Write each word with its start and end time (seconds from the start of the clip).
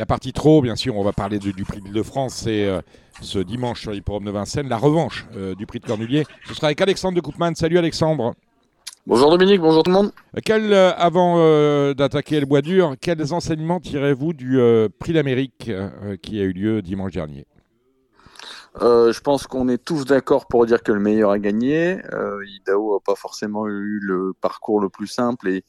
La 0.00 0.06
partie 0.06 0.32
trop, 0.32 0.62
bien 0.62 0.76
sûr, 0.76 0.96
on 0.96 1.04
va 1.04 1.12
parler 1.12 1.38
du 1.38 1.62
prix 1.62 1.82
de 1.82 2.02
France, 2.02 2.32
c'est 2.44 2.64
euh, 2.64 2.80
ce 3.20 3.38
dimanche 3.38 3.82
sur 3.82 3.90
l'hipporome 3.90 4.24
de 4.24 4.30
Vincennes, 4.30 4.66
la 4.66 4.78
revanche 4.78 5.26
euh, 5.36 5.54
du 5.54 5.66
prix 5.66 5.78
de 5.78 5.84
Cornulier. 5.84 6.24
Ce 6.46 6.54
sera 6.54 6.68
avec 6.68 6.80
Alexandre 6.80 7.16
de 7.16 7.20
Coupman. 7.20 7.54
Salut 7.54 7.76
Alexandre. 7.76 8.32
Bonjour 9.06 9.30
Dominique, 9.30 9.60
bonjour 9.60 9.82
tout 9.82 9.90
le 9.90 9.96
monde. 9.98 10.12
Quel, 10.42 10.72
avant 10.72 11.36
d'attaquer 11.92 12.40
le 12.40 12.46
bois 12.46 12.62
dur, 12.62 12.94
quels 12.98 13.34
enseignements 13.34 13.78
tirez-vous 13.78 14.32
du 14.32 14.58
prix 14.98 15.12
d'Amérique 15.12 15.70
qui 16.22 16.40
a 16.40 16.44
eu 16.44 16.52
lieu 16.54 16.80
dimanche 16.80 17.12
dernier? 17.12 17.46
Je 18.80 19.20
pense 19.20 19.46
qu'on 19.46 19.68
est 19.68 19.84
tous 19.84 20.06
d'accord 20.06 20.46
pour 20.46 20.64
dire 20.64 20.82
que 20.82 20.92
le 20.92 21.00
meilleur 21.00 21.30
a 21.30 21.38
gagné. 21.38 21.98
Idao 22.46 22.94
n'a 22.94 23.00
pas 23.04 23.16
forcément 23.16 23.68
eu 23.68 24.00
le 24.00 24.32
parcours 24.40 24.80
le 24.80 24.88
plus 24.88 25.08
simple 25.08 25.50
et 25.50 25.62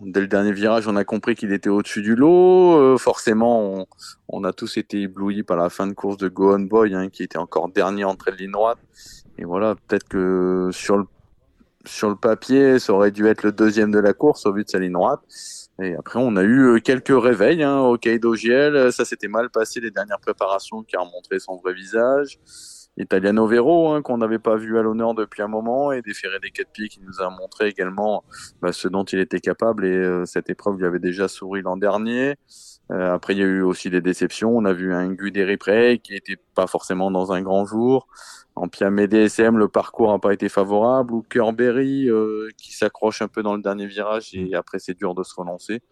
Dès 0.00 0.20
le 0.20 0.26
dernier 0.26 0.52
virage, 0.52 0.86
on 0.88 0.96
a 0.96 1.04
compris 1.04 1.34
qu'il 1.34 1.52
était 1.52 1.70
au-dessus 1.70 2.02
du 2.02 2.16
lot. 2.16 2.76
Euh, 2.76 2.98
forcément, 2.98 3.86
on, 4.28 4.44
a 4.44 4.52
tous 4.52 4.76
été 4.76 5.02
éblouis 5.02 5.42
par 5.42 5.56
la 5.56 5.70
fin 5.70 5.86
de 5.86 5.94
course 5.94 6.18
de 6.18 6.28
Go 6.28 6.58
Boy, 6.58 6.94
hein, 6.94 7.08
qui 7.08 7.22
était 7.22 7.38
encore 7.38 7.70
dernier 7.70 8.04
entrée 8.04 8.32
de 8.32 8.36
ligne 8.36 8.50
droite. 8.50 8.78
Et 9.38 9.44
voilà, 9.44 9.74
peut-être 9.74 10.06
que 10.06 10.68
sur 10.70 10.98
le, 10.98 11.04
sur 11.86 12.10
le 12.10 12.16
papier, 12.16 12.78
ça 12.78 12.92
aurait 12.92 13.10
dû 13.10 13.26
être 13.26 13.42
le 13.42 13.52
deuxième 13.52 13.90
de 13.90 13.98
la 13.98 14.12
course 14.12 14.44
au 14.44 14.52
vu 14.52 14.64
de 14.64 14.68
sa 14.68 14.78
ligne 14.78 14.92
droite. 14.92 15.20
Et 15.80 15.94
après, 15.94 16.18
on 16.22 16.36
a 16.36 16.42
eu 16.42 16.74
euh, 16.74 16.78
quelques 16.78 17.08
réveils 17.08 17.62
hein, 17.62 17.78
au 17.80 17.96
Kaido 17.96 18.34
GL. 18.34 18.92
Ça 18.92 19.06
s'était 19.06 19.28
mal 19.28 19.48
passé 19.48 19.80
les 19.80 19.90
dernières 19.90 20.20
préparations 20.20 20.82
qui 20.82 20.96
a 20.96 21.04
montré 21.04 21.38
son 21.38 21.56
vrai 21.56 21.72
visage. 21.72 22.38
Italiano 22.96 23.46
Vero, 23.46 23.90
hein, 23.92 24.02
qu'on 24.02 24.18
n'avait 24.18 24.38
pas 24.38 24.56
vu 24.56 24.78
à 24.78 24.82
l'honneur 24.82 25.14
depuis 25.14 25.42
un 25.42 25.48
moment, 25.48 25.92
et 25.92 26.02
des 26.02 26.14
Ferré 26.14 26.38
des 26.40 26.50
quatre 26.50 26.70
pieds 26.70 26.88
qui 26.88 27.00
nous 27.00 27.20
a 27.20 27.30
montré 27.30 27.68
également 27.68 28.24
bah, 28.62 28.72
ce 28.72 28.88
dont 28.88 29.04
il 29.04 29.18
était 29.18 29.40
capable, 29.40 29.84
et 29.84 29.96
euh, 29.96 30.24
cette 30.24 30.48
épreuve 30.50 30.78
lui 30.78 30.86
avait 30.86 30.98
déjà 30.98 31.28
souri 31.28 31.62
l'an 31.62 31.76
dernier. 31.76 32.36
Euh, 32.92 33.14
après, 33.14 33.34
il 33.34 33.38
y 33.38 33.42
a 33.42 33.46
eu 33.46 33.62
aussi 33.62 33.90
des 33.90 34.00
déceptions. 34.00 34.56
On 34.56 34.64
a 34.64 34.72
vu 34.72 34.94
un 34.94 35.12
Guderi 35.12 35.56
Prey 35.56 35.98
qui 35.98 36.12
n'était 36.12 36.36
pas 36.54 36.66
forcément 36.66 37.10
dans 37.10 37.32
un 37.32 37.42
grand 37.42 37.64
jour. 37.64 38.06
En 38.54 38.68
Piamé 38.68 39.08
DSM, 39.08 39.58
le 39.58 39.68
parcours 39.68 40.12
n'a 40.12 40.18
pas 40.18 40.32
été 40.32 40.48
favorable. 40.48 41.12
Ou 41.12 41.22
Kerberry 41.22 42.08
euh, 42.08 42.48
qui 42.56 42.72
s'accroche 42.72 43.22
un 43.22 43.28
peu 43.28 43.42
dans 43.42 43.56
le 43.56 43.62
dernier 43.62 43.86
virage 43.86 44.30
et 44.34 44.54
après 44.54 44.78
c'est 44.78 44.94
dur 44.94 45.14
de 45.14 45.22
se 45.24 45.34
relancer. 45.34 45.82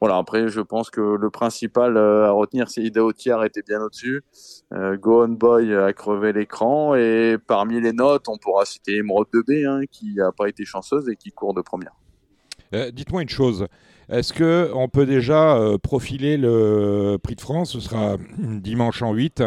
Voilà, 0.00 0.16
après, 0.16 0.48
je 0.48 0.60
pense 0.60 0.90
que 0.90 1.00
le 1.00 1.30
principal 1.30 1.96
euh, 1.96 2.26
à 2.26 2.30
retenir, 2.30 2.68
c'est 2.68 2.82
Ida 2.82 3.02
était 3.44 3.62
bien 3.62 3.80
au-dessus. 3.80 4.22
Euh, 4.72 4.96
Go 4.96 5.24
On 5.24 5.28
Boy 5.28 5.74
a 5.74 5.92
crevé 5.92 6.32
l'écran. 6.32 6.94
Et 6.94 7.36
parmi 7.46 7.80
les 7.80 7.92
notes, 7.92 8.28
on 8.28 8.36
pourra 8.36 8.64
citer 8.64 8.96
Emerald 8.96 9.28
2B, 9.32 9.66
hein, 9.66 9.84
qui 9.90 10.14
n'a 10.14 10.32
pas 10.32 10.48
été 10.48 10.64
chanceuse 10.64 11.08
et 11.08 11.16
qui 11.16 11.30
court 11.30 11.54
de 11.54 11.62
première. 11.62 11.94
Euh, 12.74 12.90
dites-moi 12.90 13.22
une 13.22 13.28
chose. 13.28 13.66
Est-ce 14.08 14.32
qu'on 14.34 14.88
peut 14.88 15.06
déjà 15.06 15.58
profiler 15.82 16.36
le 16.36 17.16
prix 17.22 17.36
de 17.36 17.40
France? 17.40 17.72
Ce 17.72 17.80
sera 17.80 18.18
dimanche 18.36 19.00
en 19.00 19.14
8 19.14 19.42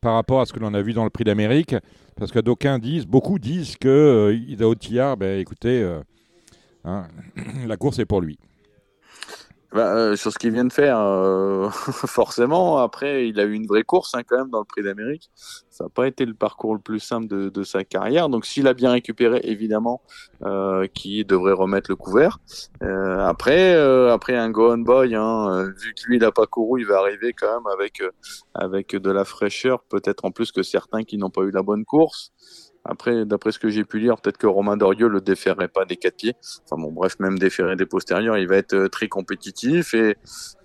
par 0.00 0.14
rapport 0.14 0.40
à 0.40 0.46
ce 0.46 0.54
que 0.54 0.60
l'on 0.60 0.72
a 0.72 0.80
vu 0.80 0.94
dans 0.94 1.04
le 1.04 1.10
prix 1.10 1.24
d'Amérique. 1.24 1.74
Parce 2.16 2.32
que 2.32 2.38
d'aucuns 2.38 2.78
disent, 2.78 3.06
beaucoup 3.06 3.38
disent 3.38 3.76
que 3.76 4.32
Ida 4.32 5.16
ben, 5.16 5.38
écoutez, 5.38 5.86
hein, 6.84 7.06
la 7.66 7.76
course 7.76 7.98
est 7.98 8.06
pour 8.06 8.22
lui. 8.22 8.38
Bah, 9.70 9.94
euh, 9.94 10.16
sur 10.16 10.32
ce 10.32 10.38
qu'il 10.38 10.50
vient 10.52 10.64
de 10.64 10.72
faire, 10.72 10.98
euh, 10.98 11.68
forcément. 11.70 12.78
Après, 12.78 13.28
il 13.28 13.38
a 13.38 13.44
eu 13.44 13.52
une 13.52 13.66
vraie 13.66 13.82
course 13.82 14.14
hein, 14.14 14.22
quand 14.26 14.38
même 14.38 14.48
dans 14.48 14.60
le 14.60 14.64
Prix 14.64 14.82
d'Amérique. 14.82 15.30
Ça 15.34 15.84
n'a 15.84 15.90
pas 15.90 16.06
été 16.06 16.24
le 16.24 16.32
parcours 16.32 16.74
le 16.74 16.80
plus 16.80 17.00
simple 17.00 17.26
de, 17.26 17.50
de 17.50 17.62
sa 17.62 17.84
carrière. 17.84 18.30
Donc, 18.30 18.46
s'il 18.46 18.66
a 18.66 18.72
bien 18.72 18.90
récupéré, 18.92 19.40
évidemment, 19.44 20.00
euh, 20.42 20.86
qui 20.94 21.24
devrait 21.24 21.52
remettre 21.52 21.90
le 21.90 21.96
couvert. 21.96 22.38
Euh, 22.82 23.18
après, 23.18 23.74
euh, 23.74 24.12
après 24.12 24.36
un 24.36 24.50
Go 24.50 24.72
On 24.72 24.78
Boy, 24.78 25.14
hein, 25.14 25.64
vu 25.76 25.92
que 25.94 26.06
lui, 26.06 26.16
il 26.16 26.20
n'a 26.20 26.32
pas 26.32 26.46
couru, 26.46 26.80
il 26.80 26.86
va 26.86 26.98
arriver 26.98 27.34
quand 27.34 27.52
même 27.52 27.66
avec 27.72 28.02
avec 28.54 28.96
de 28.96 29.10
la 29.10 29.24
fraîcheur, 29.24 29.82
peut-être 29.82 30.24
en 30.24 30.30
plus 30.30 30.50
que 30.50 30.62
certains 30.62 31.04
qui 31.04 31.18
n'ont 31.18 31.30
pas 31.30 31.42
eu 31.42 31.50
la 31.50 31.62
bonne 31.62 31.84
course. 31.84 32.32
Après, 32.84 33.24
d'après 33.24 33.52
ce 33.52 33.58
que 33.58 33.68
j'ai 33.68 33.84
pu 33.84 33.98
lire, 33.98 34.20
peut-être 34.20 34.38
que 34.38 34.46
Romain 34.46 34.76
Dorieux 34.76 35.08
le 35.08 35.20
déférerait 35.20 35.68
pas 35.68 35.84
des 35.84 35.96
quatre 35.96 36.16
pieds. 36.16 36.34
Enfin 36.64 36.80
bon, 36.80 36.90
bref, 36.92 37.18
même 37.18 37.38
déférer 37.38 37.76
des 37.76 37.86
postérieurs, 37.86 38.38
il 38.38 38.48
va 38.48 38.56
être 38.56 38.74
euh, 38.74 38.88
très 38.88 39.08
compétitif 39.08 39.94
et, 39.94 40.16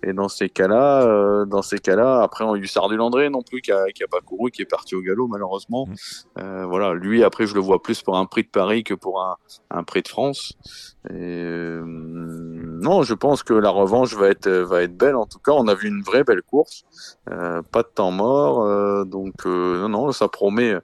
et 0.02 0.12
dans 0.12 0.28
ces 0.28 0.48
cas-là, 0.48 1.02
euh, 1.02 1.44
dans 1.44 1.62
ces 1.62 1.78
cas-là, 1.78 2.22
après 2.22 2.44
on 2.44 2.54
a 2.54 2.56
eu 2.56 2.66
Sardu 2.66 2.96
Landré 2.96 3.28
non 3.30 3.42
plus 3.42 3.60
qui 3.60 3.72
a, 3.72 3.86
qui 3.92 4.02
a 4.04 4.08
pas 4.08 4.20
couru, 4.20 4.50
qui 4.50 4.62
est 4.62 4.70
parti 4.70 4.94
au 4.94 5.02
galop 5.02 5.28
malheureusement. 5.28 5.86
Mmh. 5.86 5.94
Euh, 6.38 6.66
voilà, 6.66 6.94
lui 6.94 7.22
après 7.22 7.46
je 7.46 7.54
le 7.54 7.60
vois 7.60 7.82
plus 7.82 8.02
pour 8.02 8.16
un 8.16 8.26
prix 8.26 8.42
de 8.42 8.48
Paris 8.48 8.84
que 8.84 8.94
pour 8.94 9.22
un, 9.22 9.36
un 9.70 9.84
prix 9.84 10.02
de 10.02 10.08
France. 10.08 10.54
Et, 11.10 11.12
euh, 11.12 11.84
non, 12.84 13.02
je 13.02 13.14
pense 13.14 13.42
que 13.42 13.54
la 13.54 13.70
revanche 13.70 14.14
va 14.14 14.28
être 14.28 14.48
va 14.48 14.82
être 14.82 14.96
belle. 14.96 15.16
En 15.16 15.26
tout 15.26 15.38
cas, 15.38 15.52
on 15.52 15.66
a 15.66 15.74
vu 15.74 15.88
une 15.88 16.02
vraie 16.02 16.22
belle 16.22 16.42
course, 16.42 16.84
euh, 17.30 17.62
pas 17.62 17.82
de 17.82 17.88
temps 17.94 18.10
mort, 18.10 19.04
donc 19.06 19.46
non 19.46 19.88
non, 19.88 20.12
ça 20.12 20.28
promet 20.28 20.76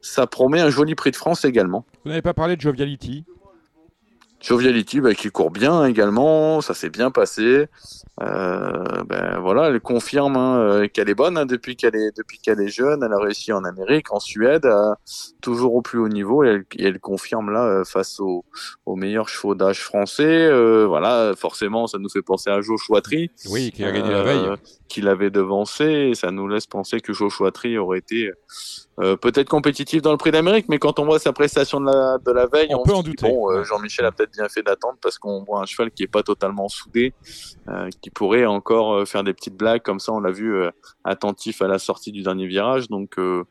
ça 0.00 0.26
promet 0.26 0.60
un 0.60 0.70
joli 0.70 0.94
prix 0.94 1.10
de 1.10 1.16
France 1.16 1.44
également. 1.44 1.84
Vous 2.04 2.10
n'avez 2.10 2.22
pas 2.22 2.34
parlé 2.34 2.56
de 2.56 2.60
Joviality? 2.60 3.24
Joviality 4.40 5.00
bah, 5.00 5.14
qui 5.14 5.30
court 5.30 5.50
bien 5.50 5.84
également, 5.84 6.60
ça 6.60 6.74
s'est 6.74 6.90
bien 6.90 7.10
passé. 7.10 7.66
Euh, 8.20 9.04
ben 9.04 9.38
voilà, 9.38 9.68
elle 9.68 9.80
confirme 9.80 10.36
hein, 10.36 10.58
euh, 10.58 10.88
qu'elle 10.88 11.08
est 11.08 11.14
bonne 11.14 11.38
hein, 11.38 11.46
depuis 11.46 11.76
qu'elle 11.76 11.94
est 11.94 12.16
depuis 12.16 12.38
qu'elle 12.38 12.60
est 12.60 12.68
jeune. 12.68 13.02
Elle 13.02 13.12
a 13.12 13.18
réussi 13.18 13.52
en 13.52 13.64
Amérique, 13.64 14.12
en 14.12 14.18
Suède, 14.18 14.68
toujours 15.40 15.74
au 15.74 15.82
plus 15.82 15.98
haut 15.98 16.08
niveau. 16.08 16.42
Et 16.42 16.64
elle, 16.78 16.98
confirme 16.98 17.50
là 17.50 17.64
euh, 17.64 17.84
face 17.84 18.18
aux, 18.18 18.44
aux 18.86 18.96
meilleurs 18.96 19.28
chevaux 19.28 19.54
d'âge 19.54 19.82
français. 19.82 20.48
voilà, 20.86 21.34
forcément, 21.36 21.86
ça 21.86 21.98
nous 21.98 22.08
fait 22.08 22.22
penser 22.22 22.50
à 22.50 22.60
Joe 22.60 22.80
Chouatry. 22.80 23.30
Oui, 23.50 23.70
qui 23.70 23.84
a 23.84 23.92
gagné 23.92 24.10
la 24.10 24.22
veille. 24.22 24.48
Qui 24.88 25.00
l'avait 25.00 25.30
devancé. 25.30 25.84
Et 25.84 26.14
ça 26.14 26.30
nous 26.30 26.48
laisse 26.48 26.66
penser 26.66 27.00
que 27.00 27.12
Joe 27.12 27.32
Chouatry 27.32 27.78
aurait 27.78 27.98
été 27.98 28.30
peut-être 28.96 29.48
compétitif 29.48 30.02
dans 30.02 30.10
le 30.10 30.16
Prix 30.16 30.32
d'Amérique, 30.32 30.66
mais 30.68 30.80
quand 30.80 30.98
on 30.98 31.04
voit 31.04 31.20
sa 31.20 31.32
prestation 31.32 31.80
de 31.80 31.86
la, 31.86 32.18
de 32.18 32.32
la 32.32 32.46
veille, 32.46 32.74
on, 32.74 32.82
peut 32.82 32.94
en 32.94 33.04
douter. 33.04 33.28
Bon, 33.28 33.62
Jean-Michel 33.62 34.04
a 34.04 34.10
peut-être 34.10 34.32
bien 34.32 34.48
fait 34.48 34.62
d'attendre 34.62 34.98
parce 35.00 35.18
qu'on 35.18 35.44
voit 35.44 35.60
un 35.60 35.66
cheval 35.66 35.92
qui 35.92 36.02
est 36.02 36.08
pas 36.08 36.24
totalement 36.24 36.68
soudé, 36.68 37.14
qui 38.00 38.07
pourrait 38.10 38.46
encore 38.46 38.92
euh, 38.92 39.04
faire 39.04 39.24
des 39.24 39.34
petites 39.34 39.56
blagues 39.56 39.82
comme 39.82 40.00
ça. 40.00 40.12
On 40.12 40.20
l'a 40.20 40.30
vu 40.30 40.54
euh, 40.54 40.70
attentif 41.04 41.62
à 41.62 41.68
la 41.68 41.78
sortie 41.78 42.12
du 42.12 42.22
dernier 42.22 42.46
virage. 42.46 42.88
Donc 42.88 43.18
euh, 43.18 43.44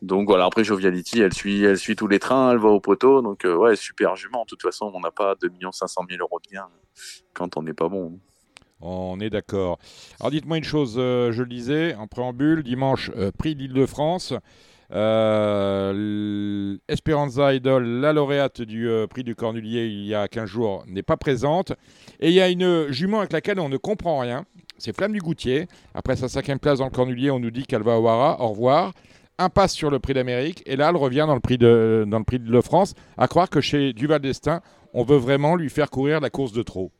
donc 0.00 0.26
voilà, 0.26 0.46
après 0.46 0.64
Joviality, 0.64 1.20
elle 1.20 1.32
suit, 1.32 1.62
elle 1.62 1.78
suit 1.78 1.94
tous 1.94 2.08
les 2.08 2.18
trains, 2.18 2.52
elle 2.52 2.58
va 2.58 2.68
au 2.68 2.80
poteau. 2.80 3.22
Donc 3.22 3.44
ouais, 3.44 3.76
super 3.76 4.16
jument. 4.16 4.42
De 4.42 4.46
toute 4.46 4.62
façon, 4.62 4.90
on 4.94 5.00
n'a 5.00 5.12
pas 5.12 5.34
2 5.40 5.50
500 5.70 6.02
000 6.08 6.20
euros 6.20 6.40
de 6.44 6.54
gain 6.54 6.68
quand 7.34 7.56
on 7.56 7.62
n'est 7.62 7.74
pas 7.74 7.88
bon. 7.88 8.18
On 8.80 9.20
est 9.20 9.30
d'accord. 9.30 9.78
Alors 10.18 10.32
dites-moi 10.32 10.58
une 10.58 10.64
chose, 10.64 10.94
je 10.96 11.40
le 11.40 11.48
disais 11.48 11.94
en 11.94 12.08
préambule, 12.08 12.64
dimanche, 12.64 13.12
prix 13.38 13.54
d'Île-de-France. 13.54 14.34
Euh, 14.90 16.76
Esperanza 16.88 17.54
Idol, 17.54 17.84
la 17.84 18.12
lauréate 18.12 18.62
du 18.62 18.88
euh, 18.88 19.06
prix 19.06 19.24
du 19.24 19.34
Cornulier 19.34 19.86
il 19.86 20.06
y 20.06 20.14
a 20.14 20.28
15 20.28 20.48
jours, 20.48 20.84
n'est 20.86 21.02
pas 21.02 21.16
présente. 21.16 21.72
Et 22.20 22.28
il 22.28 22.34
y 22.34 22.40
a 22.40 22.48
une 22.48 22.90
jument 22.90 23.20
avec 23.20 23.32
laquelle 23.32 23.60
on 23.60 23.68
ne 23.68 23.76
comprend 23.76 24.18
rien. 24.18 24.44
C'est 24.78 24.94
Flamme 24.94 25.12
du 25.12 25.20
Goutier. 25.20 25.68
Après 25.94 26.16
sa 26.16 26.28
cinquième 26.28 26.58
place 26.58 26.78
dans 26.80 26.86
le 26.86 26.90
Cornulier, 26.90 27.30
on 27.30 27.38
nous 27.38 27.50
dit 27.50 27.64
qu'elle 27.64 27.82
va 27.82 27.98
au 27.98 28.02
Wara. 28.02 28.40
Au 28.40 28.48
revoir. 28.48 28.92
Impasse 29.38 29.72
sur 29.72 29.90
le 29.90 29.98
prix 29.98 30.14
d'Amérique. 30.14 30.62
Et 30.66 30.76
là, 30.76 30.90
elle 30.90 30.96
revient 30.96 31.24
dans 31.26 31.34
le 31.34 31.40
prix 31.40 31.58
de, 31.58 32.04
dans 32.06 32.18
le 32.18 32.24
prix 32.24 32.38
de 32.38 32.60
France. 32.60 32.94
À 33.16 33.28
croire 33.28 33.48
que 33.48 33.60
chez 33.60 33.92
Duval 33.92 34.20
d'Estaing, 34.20 34.60
on 34.92 35.04
veut 35.04 35.16
vraiment 35.16 35.56
lui 35.56 35.70
faire 35.70 35.88
courir 35.88 36.20
la 36.20 36.30
course 36.30 36.52
de 36.52 36.62
trop. 36.62 36.92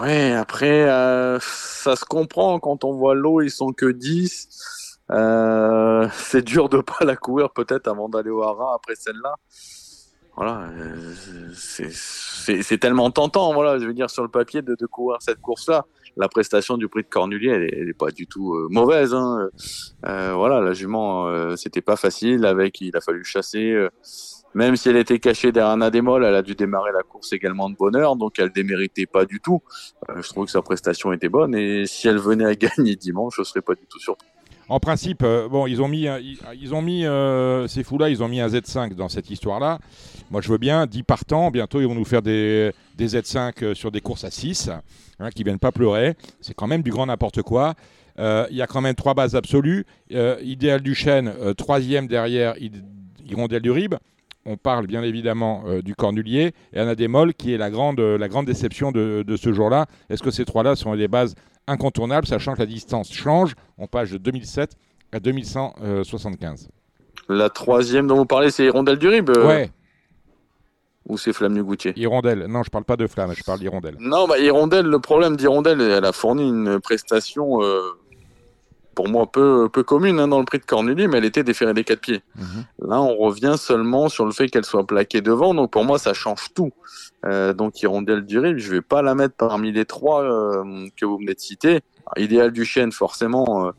Ouais, 0.00 0.32
après, 0.32 0.88
euh, 0.88 1.38
ça 1.40 1.96
se 1.96 2.04
comprend 2.04 2.58
quand 2.60 2.84
on 2.84 2.92
voit 2.92 3.14
l'eau, 3.14 3.42
ils 3.42 3.50
sont 3.50 3.72
que 3.72 3.90
10. 3.90 4.85
Euh, 5.10 6.08
c'est 6.12 6.42
dur 6.42 6.68
de 6.68 6.80
pas 6.80 7.04
la 7.04 7.16
courir 7.16 7.50
peut-être 7.50 7.88
avant 7.88 8.08
d'aller 8.08 8.30
au 8.30 8.42
Hara 8.42 8.74
après 8.74 8.94
celle-là. 8.96 9.34
Voilà, 10.36 10.68
euh, 10.68 11.14
c'est 11.54 12.78
tellement 12.78 13.10
tentant, 13.10 13.54
voilà, 13.54 13.78
je 13.78 13.86
veux 13.86 13.94
dire 13.94 14.10
sur 14.10 14.22
le 14.22 14.28
papier 14.28 14.60
de, 14.60 14.76
de 14.78 14.86
courir 14.86 15.16
cette 15.22 15.40
course-là. 15.40 15.86
La 16.18 16.28
prestation 16.28 16.76
du 16.76 16.88
prix 16.88 17.02
de 17.02 17.08
Cornulier, 17.08 17.50
elle, 17.50 17.88
est, 17.88 17.94
pas 17.94 18.10
du 18.10 18.26
tout 18.26 18.54
euh, 18.54 18.68
mauvaise. 18.70 19.14
Hein. 19.14 19.48
Euh, 20.06 20.32
voilà, 20.34 20.60
la 20.60 20.74
jument, 20.74 21.26
euh, 21.26 21.56
c'était 21.56 21.80
pas 21.80 21.96
facile. 21.96 22.44
Avec, 22.44 22.80
il 22.82 22.96
a 22.96 23.00
fallu 23.00 23.24
chasser. 23.24 23.88
même 24.54 24.76
si 24.76 24.90
elle 24.90 24.96
était 24.96 25.18
cachée 25.18 25.52
derrière 25.52 25.72
un 25.72 25.80
adémol, 25.80 26.24
elle 26.24 26.34
a 26.34 26.42
dû 26.42 26.54
démarrer 26.54 26.92
la 26.92 27.02
course 27.02 27.32
également 27.32 27.68
de 27.70 27.76
bonheur, 27.76 28.16
donc 28.16 28.38
elle 28.38 28.50
déméritait 28.50 29.06
pas 29.06 29.24
du 29.24 29.40
tout. 29.40 29.62
je 30.14 30.28
trouve 30.28 30.46
que 30.46 30.50
sa 30.50 30.62
prestation 30.62 31.12
était 31.12 31.28
bonne 31.28 31.54
et 31.54 31.86
si 31.86 32.08
elle 32.08 32.18
venait 32.18 32.46
à 32.46 32.54
gagner 32.66 32.96
dimanche, 32.96 33.34
je 33.36 33.42
serais 33.42 33.62
pas 33.62 33.74
du 33.74 33.86
tout 33.86 33.98
surpris. 33.98 34.28
En 34.68 34.80
principe, 34.80 35.22
euh, 35.22 35.48
bon, 35.48 35.66
ils 35.68 35.80
ont 35.80 35.86
mis, 35.86 36.08
mis 36.82 37.06
euh, 37.06 37.68
ces 37.68 37.84
fous-là, 37.84 38.10
ils 38.10 38.22
ont 38.22 38.28
mis 38.28 38.40
un 38.40 38.48
Z5 38.48 38.94
dans 38.94 39.08
cette 39.08 39.30
histoire-là. 39.30 39.78
Moi, 40.30 40.40
je 40.40 40.50
veux 40.50 40.58
bien 40.58 40.86
10 40.86 41.04
partants. 41.04 41.52
Bientôt, 41.52 41.80
ils 41.80 41.86
vont 41.86 41.94
nous 41.94 42.04
faire 42.04 42.22
des, 42.22 42.72
des 42.96 43.08
Z5 43.08 43.52
euh, 43.62 43.74
sur 43.74 43.92
des 43.92 44.00
courses 44.00 44.24
à 44.24 44.30
6, 44.32 44.70
hein, 45.20 45.30
qui 45.30 45.44
viennent 45.44 45.60
pas 45.60 45.70
pleurer. 45.70 46.14
C'est 46.40 46.54
quand 46.54 46.66
même 46.66 46.82
du 46.82 46.90
grand 46.90 47.06
n'importe 47.06 47.42
quoi. 47.42 47.74
Il 48.18 48.56
y 48.56 48.62
a 48.62 48.66
quand 48.66 48.80
même 48.80 48.94
trois 48.94 49.12
bases 49.12 49.36
absolues. 49.36 49.84
Idéal 50.10 50.80
du 50.80 50.94
chêne, 50.94 51.34
troisième 51.54 52.06
derrière 52.06 52.54
Hirondelle 53.26 53.60
du 53.60 53.70
Rib. 53.70 53.94
On 54.46 54.56
parle 54.56 54.86
bien 54.86 55.02
évidemment 55.02 55.64
du 55.84 55.94
Cornulier 55.94 56.52
et 56.72 56.78
Anna 56.78 56.94
Desmolles, 56.94 57.34
qui 57.34 57.52
est 57.52 57.58
la 57.58 57.68
grande, 57.68 58.00
déception 58.46 58.90
de, 58.90 59.22
de 59.22 59.36
ce 59.36 59.52
jour-là. 59.52 59.84
Est-ce 60.08 60.22
que 60.22 60.30
ces 60.30 60.46
trois-là 60.46 60.76
sont 60.76 60.94
les 60.94 61.08
bases 61.08 61.34
incontournable, 61.66 62.26
sachant 62.26 62.54
que 62.54 62.60
la 62.60 62.66
distance 62.66 63.12
change. 63.12 63.54
On 63.78 63.86
passe 63.86 64.10
de 64.10 64.18
2007 64.18 64.72
à 65.12 65.20
2175. 65.20 66.68
La 67.28 67.50
troisième 67.50 68.06
dont 68.06 68.16
vous 68.16 68.26
parlez, 68.26 68.50
c'est 68.50 68.64
Hirondelle 68.64 68.98
du 68.98 69.08
Rib 69.08 69.30
Ouais. 69.30 69.70
Ou 71.08 71.16
c'est 71.18 71.32
Flamme 71.32 71.54
du 71.54 71.62
Goutier? 71.62 71.92
Hirondelle. 71.96 72.46
Non, 72.48 72.64
je 72.64 72.70
parle 72.70 72.84
pas 72.84 72.96
de 72.96 73.06
Flamme, 73.06 73.32
je 73.32 73.44
parle 73.44 73.60
d'Hirondelle. 73.60 73.96
Non, 74.00 74.26
bah, 74.26 74.38
Hirondelle, 74.38 74.86
le 74.86 74.98
problème 74.98 75.36
d'Hirondelle, 75.36 75.80
elle 75.80 76.04
a 76.04 76.12
fourni 76.12 76.48
une 76.48 76.80
prestation 76.80 77.60
pour 78.96 79.08
moi 79.08 79.30
peu, 79.30 79.68
peu 79.68 79.84
commune 79.84 80.18
hein, 80.18 80.26
dans 80.26 80.40
le 80.40 80.44
prix 80.44 80.58
de 80.58 80.64
Corneli, 80.64 81.06
mais 81.06 81.18
elle 81.18 81.24
était 81.24 81.44
déférée 81.44 81.74
des 81.74 81.84
quatre 81.84 82.00
pieds. 82.00 82.22
Mhm. 82.34 82.64
Là, 82.88 83.00
on 83.00 83.14
revient 83.16 83.54
seulement 83.56 84.08
sur 84.08 84.24
le 84.24 84.32
fait 84.32 84.48
qu'elle 84.48 84.64
soit 84.64 84.84
plaquée 84.86 85.20
devant, 85.20 85.54
donc 85.54 85.70
pour 85.70 85.84
moi, 85.84 85.98
ça 86.00 86.14
change 86.14 86.48
tout. 86.54 86.72
Euh, 87.24 87.52
donc 87.52 87.80
Hirondelle 87.82 88.22
du 88.24 88.38
Rib, 88.40 88.58
je 88.58 88.70
vais 88.70 88.82
pas 88.82 89.02
la 89.02 89.14
mettre 89.14 89.34
parmi 89.36 89.70
les 89.70 89.84
trois 89.84 90.22
euh, 90.24 90.86
que 90.96 91.04
vous 91.04 91.18
venez 91.18 91.34
de 91.34 91.40
citer. 91.40 91.80
Alors, 92.06 92.24
Idéal 92.24 92.50
du 92.52 92.64
Chêne, 92.64 92.90
forcément, 92.92 93.66
euh, 93.66 93.70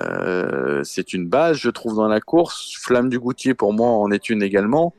euh, 0.00 0.80
c'est 0.84 1.12
une 1.12 1.28
base, 1.28 1.56
je 1.58 1.70
trouve, 1.70 1.96
dans 1.96 2.08
la 2.08 2.20
course. 2.20 2.74
Flamme 2.80 3.08
du 3.08 3.18
Goutier, 3.18 3.54
pour 3.54 3.72
moi, 3.72 3.88
en 3.88 4.10
est 4.10 4.28
une 4.28 4.42
également. 4.42 4.94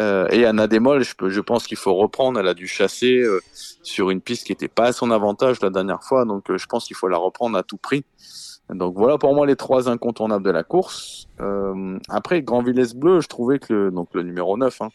Euh, 0.00 0.26
et 0.30 0.44
Anna 0.44 0.66
Démol, 0.66 1.02
je, 1.04 1.14
peux- 1.14 1.30
je 1.30 1.40
pense 1.40 1.66
qu'il 1.66 1.76
faut 1.76 1.94
reprendre. 1.94 2.38
Elle 2.40 2.48
a 2.48 2.54
dû 2.54 2.66
chasser 2.68 3.18
euh, 3.18 3.40
sur 3.82 4.10
une 4.10 4.20
piste 4.20 4.46
qui 4.46 4.52
n'était 4.52 4.68
pas 4.68 4.86
à 4.86 4.92
son 4.92 5.10
avantage 5.10 5.60
la 5.60 5.70
dernière 5.70 6.02
fois, 6.02 6.24
donc 6.24 6.44
je 6.56 6.66
pense 6.66 6.86
qu'il 6.86 6.96
faut 6.96 7.08
la 7.08 7.18
reprendre 7.18 7.56
à 7.58 7.62
tout 7.62 7.76
prix. 7.76 8.04
Donc 8.70 8.94
voilà 8.96 9.18
pour 9.18 9.34
moi 9.34 9.46
les 9.46 9.56
trois 9.56 9.90
incontournables 9.90 10.42
de 10.44 10.50
la 10.50 10.62
course. 10.62 11.26
Euh, 11.40 11.98
après 12.08 12.40
Grand 12.42 12.62
Villesse 12.62 12.94
Bleu, 12.94 13.20
je 13.20 13.28
trouvais 13.28 13.58
que 13.58 13.72
le, 13.74 13.90
donc 13.90 14.08
le 14.14 14.22
numéro 14.22 14.56
9, 14.56 14.80
hein, 14.80 14.88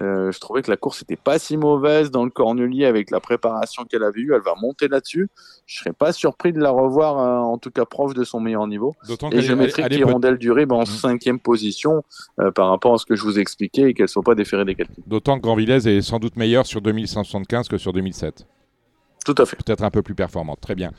euh, 0.00 0.32
je 0.32 0.40
trouvais 0.40 0.60
que 0.62 0.70
la 0.70 0.76
course 0.76 1.02
était 1.02 1.14
pas 1.16 1.38
si 1.38 1.56
mauvaise 1.56 2.10
dans 2.10 2.24
le 2.24 2.30
Cornelier 2.30 2.84
avec 2.84 3.12
la 3.12 3.20
préparation 3.20 3.84
qu'elle 3.84 4.02
avait 4.02 4.20
eue. 4.20 4.32
Elle 4.34 4.42
va 4.42 4.54
monter 4.60 4.88
là-dessus. 4.88 5.28
Je 5.66 5.78
serais 5.78 5.92
pas 5.92 6.12
surpris 6.12 6.52
de 6.52 6.58
la 6.60 6.70
revoir 6.70 7.18
euh, 7.20 7.38
en 7.52 7.58
tout 7.58 7.70
cas 7.70 7.84
proche 7.84 8.14
de 8.14 8.24
son 8.24 8.40
meilleur 8.40 8.66
niveau. 8.66 8.92
Et 9.30 9.40
je 9.40 9.46
qu'elle- 9.48 9.56
mettrais 9.56 9.82
elle 9.86 9.92
est 9.92 9.98
Hirondelle 10.00 10.38
du 10.38 10.50
Rib 10.50 10.72
en 10.72 10.80
Mhm. 10.80 10.86
cinquième 10.86 11.38
position 11.38 12.02
euh, 12.40 12.50
par 12.50 12.70
rapport 12.70 12.94
à 12.94 12.98
ce 12.98 13.06
que 13.06 13.14
je 13.14 13.22
vous 13.22 13.38
expliquais 13.38 13.82
et 13.90 13.94
qu'elle 13.94 14.08
soit 14.08 14.24
pas 14.24 14.34
déférée 14.34 14.64
des 14.64 14.74
calculs. 14.74 14.96
D'autant 15.06 15.36
que 15.36 15.42
Grand 15.42 15.54
Villez 15.54 15.86
est 15.88 16.00
sans 16.00 16.18
doute 16.18 16.34
meilleur 16.36 16.66
sur 16.66 16.80
2175 16.80 17.68
que 17.68 17.78
sur 17.78 17.92
2007. 17.92 18.46
Tout 19.24 19.34
à 19.38 19.46
fait. 19.46 19.56
Peut-être 19.64 19.84
un 19.84 19.90
peu 19.90 20.02
plus 20.02 20.16
performante. 20.16 20.60
Très 20.60 20.74
bien. 20.74 20.90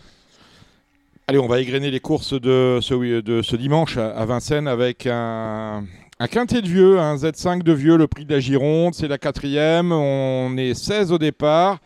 Allez, 1.25 1.39
on 1.39 1.47
va 1.47 1.61
égrener 1.61 1.89
les 1.89 2.01
courses 2.01 2.33
de 2.33 2.79
ce, 2.81 3.55
dimanche 3.55 3.95
à 3.95 4.25
Vincennes 4.25 4.67
avec 4.67 5.07
un, 5.07 5.85
un 6.19 6.27
quintet 6.27 6.61
de 6.61 6.67
vieux, 6.67 6.99
un 6.99 7.15
Z5 7.15 7.63
de 7.63 7.71
vieux, 7.71 7.95
le 7.95 8.07
prix 8.07 8.25
de 8.25 8.33
la 8.33 8.41
Gironde. 8.41 8.93
C'est 8.93 9.07
la 9.07 9.17
quatrième. 9.17 9.93
On 9.93 10.57
est 10.57 10.73
16 10.73 11.13
au 11.13 11.17
départ 11.17 11.79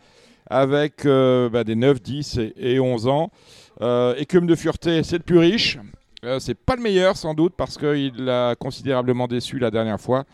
avec 0.50 1.06
euh, 1.06 1.48
bah, 1.48 1.62
des 1.62 1.76
9, 1.76 2.02
10 2.02 2.38
et, 2.38 2.52
et 2.56 2.80
11 2.80 3.06
ans. 3.06 3.30
Euh, 3.80 4.16
Écume 4.16 4.48
de 4.48 4.56
Fureté, 4.56 5.04
c'est 5.04 5.18
le 5.18 5.22
plus 5.22 5.38
riche. 5.38 5.78
Euh, 6.24 6.40
c'est 6.40 6.56
pas 6.56 6.74
le 6.74 6.82
meilleur 6.82 7.16
sans 7.16 7.34
doute 7.34 7.54
parce 7.56 7.78
qu'il 7.78 8.28
a 8.28 8.56
considérablement 8.56 9.28
déçu 9.28 9.60
la 9.60 9.70
dernière 9.70 10.00
fois. 10.00 10.24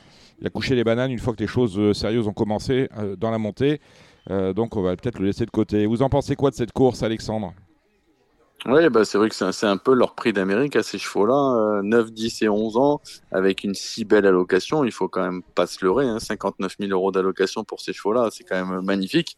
Il 0.41 0.47
a 0.47 0.51
couché 0.51 0.75
les 0.75 0.83
bananes 0.83 1.11
une 1.11 1.19
fois 1.19 1.35
que 1.35 1.41
les 1.41 1.47
choses 1.47 1.93
sérieuses 1.93 2.27
ont 2.27 2.33
commencé 2.33 2.89
dans 3.19 3.31
la 3.31 3.39
montée. 3.39 3.83
Donc 4.29 4.77
on 4.77 4.83
va 4.83 4.97
peut-être 4.97 5.19
le 5.19 5.27
laisser 5.27 5.45
de 5.45 5.51
côté. 5.51 5.85
Vous 5.85 6.03
en 6.03 6.09
pensez 6.09 6.37
quoi 6.37 6.51
de 6.51 6.57
cette 6.57 6.73
course, 6.73 7.03
Alexandre? 7.03 7.53
Oui, 8.67 8.89
bah, 8.89 9.05
c'est 9.05 9.19
vrai 9.19 9.29
que 9.29 9.35
c'est 9.35 9.67
un, 9.67 9.77
peu 9.77 9.93
leur 9.93 10.15
prix 10.15 10.33
d'Amérique 10.33 10.75
à 10.77 10.83
ces 10.83 10.97
chevaux-là. 10.97 11.79
euh, 11.79 11.83
9, 11.83 12.13
10 12.13 12.43
et 12.43 12.49
11 12.49 12.79
ans, 12.79 13.03
avec 13.31 13.63
une 13.63 13.75
si 13.75 14.07
belle 14.07 14.25
allocation, 14.25 14.85
il 14.85 14.93
faut 14.93 15.07
quand 15.07 15.23
même 15.23 15.43
pas 15.43 15.67
se 15.67 15.85
leurrer. 15.85 16.07
Hein, 16.07 16.19
59 16.19 16.77
000 16.81 16.91
euros 16.91 17.13
d'allocation 17.13 17.63
pour 17.65 17.83
ces 17.83 17.93
chevaux-là, 17.93 18.31
c'est 18.33 18.45
quand 18.45 18.65
même 18.65 18.81
magnifique. 18.81 19.37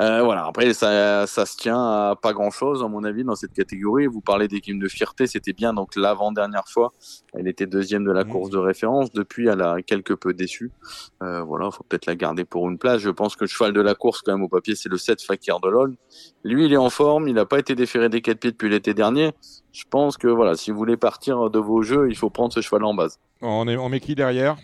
Euh, 0.00 0.22
voilà, 0.22 0.46
après, 0.46 0.72
ça, 0.74 1.26
ça 1.26 1.44
se 1.44 1.56
tient 1.56 1.76
à 1.76 2.14
pas 2.20 2.32
grand-chose, 2.32 2.84
à 2.84 2.88
mon 2.88 3.02
avis, 3.02 3.24
dans 3.24 3.34
cette 3.34 3.52
catégorie. 3.52 4.06
Vous 4.06 4.20
parlez 4.20 4.46
d'équipe 4.46 4.78
de 4.80 4.86
fierté, 4.86 5.26
c'était 5.26 5.52
bien. 5.52 5.74
Donc, 5.74 5.96
l'avant-dernière 5.96 6.68
fois, 6.68 6.92
elle 7.34 7.48
était 7.48 7.66
deuxième 7.66 8.04
de 8.04 8.12
la 8.12 8.22
Mhm. 8.22 8.30
course 8.30 8.50
de 8.50 8.58
référence. 8.58 9.10
Depuis, 9.12 9.48
elle 9.48 9.60
a 9.60 9.82
quelque 9.82 10.14
peu 10.14 10.34
déçu. 10.34 10.70
Euh, 11.22 11.42
voilà, 11.42 11.70
faut 11.72 11.82
peut-être 11.82 12.06
la 12.06 12.14
garder 12.14 12.44
pour 12.44 12.68
une 12.70 12.78
place. 12.78 12.98
Je 13.00 13.10
pense 13.10 13.34
que 13.34 13.42
le 13.42 13.48
cheval 13.48 13.72
de 13.72 13.80
la 13.80 13.96
course, 13.96 14.22
quand 14.22 14.32
même, 14.32 14.44
au 14.44 14.48
papier, 14.48 14.76
c'est 14.76 14.88
le 14.88 14.98
7 14.98 15.20
Fakir 15.20 15.58
de 15.58 15.68
l'Olne. 15.68 15.96
Lui, 16.44 16.66
il 16.66 16.72
est 16.72 16.76
en 16.76 16.90
forme. 16.90 17.26
Il 17.26 17.34
n'a 17.34 17.44
pas 17.46 17.58
été 17.58 17.74
déféré 17.74 18.08
des 18.08 18.20
quatre 18.20 18.38
pieds 18.38 18.52
depuis 18.52 18.68
l'été 18.70 18.94
dernier. 18.94 19.32
Je 19.72 19.82
pense 19.90 20.16
que, 20.16 20.28
voilà, 20.28 20.54
si 20.54 20.70
vous 20.70 20.78
voulez 20.78 20.96
partir 20.96 21.50
de 21.50 21.58
vos 21.58 21.82
jeux, 21.82 22.08
il 22.08 22.16
faut 22.16 22.30
prendre 22.30 22.52
ce 22.52 22.60
cheval 22.60 22.84
en 22.84 22.94
base. 22.94 23.18
on, 23.42 23.66
est, 23.66 23.76
on 23.76 23.88
met 23.88 23.98
qui 24.00 24.14
derrière? 24.14 24.56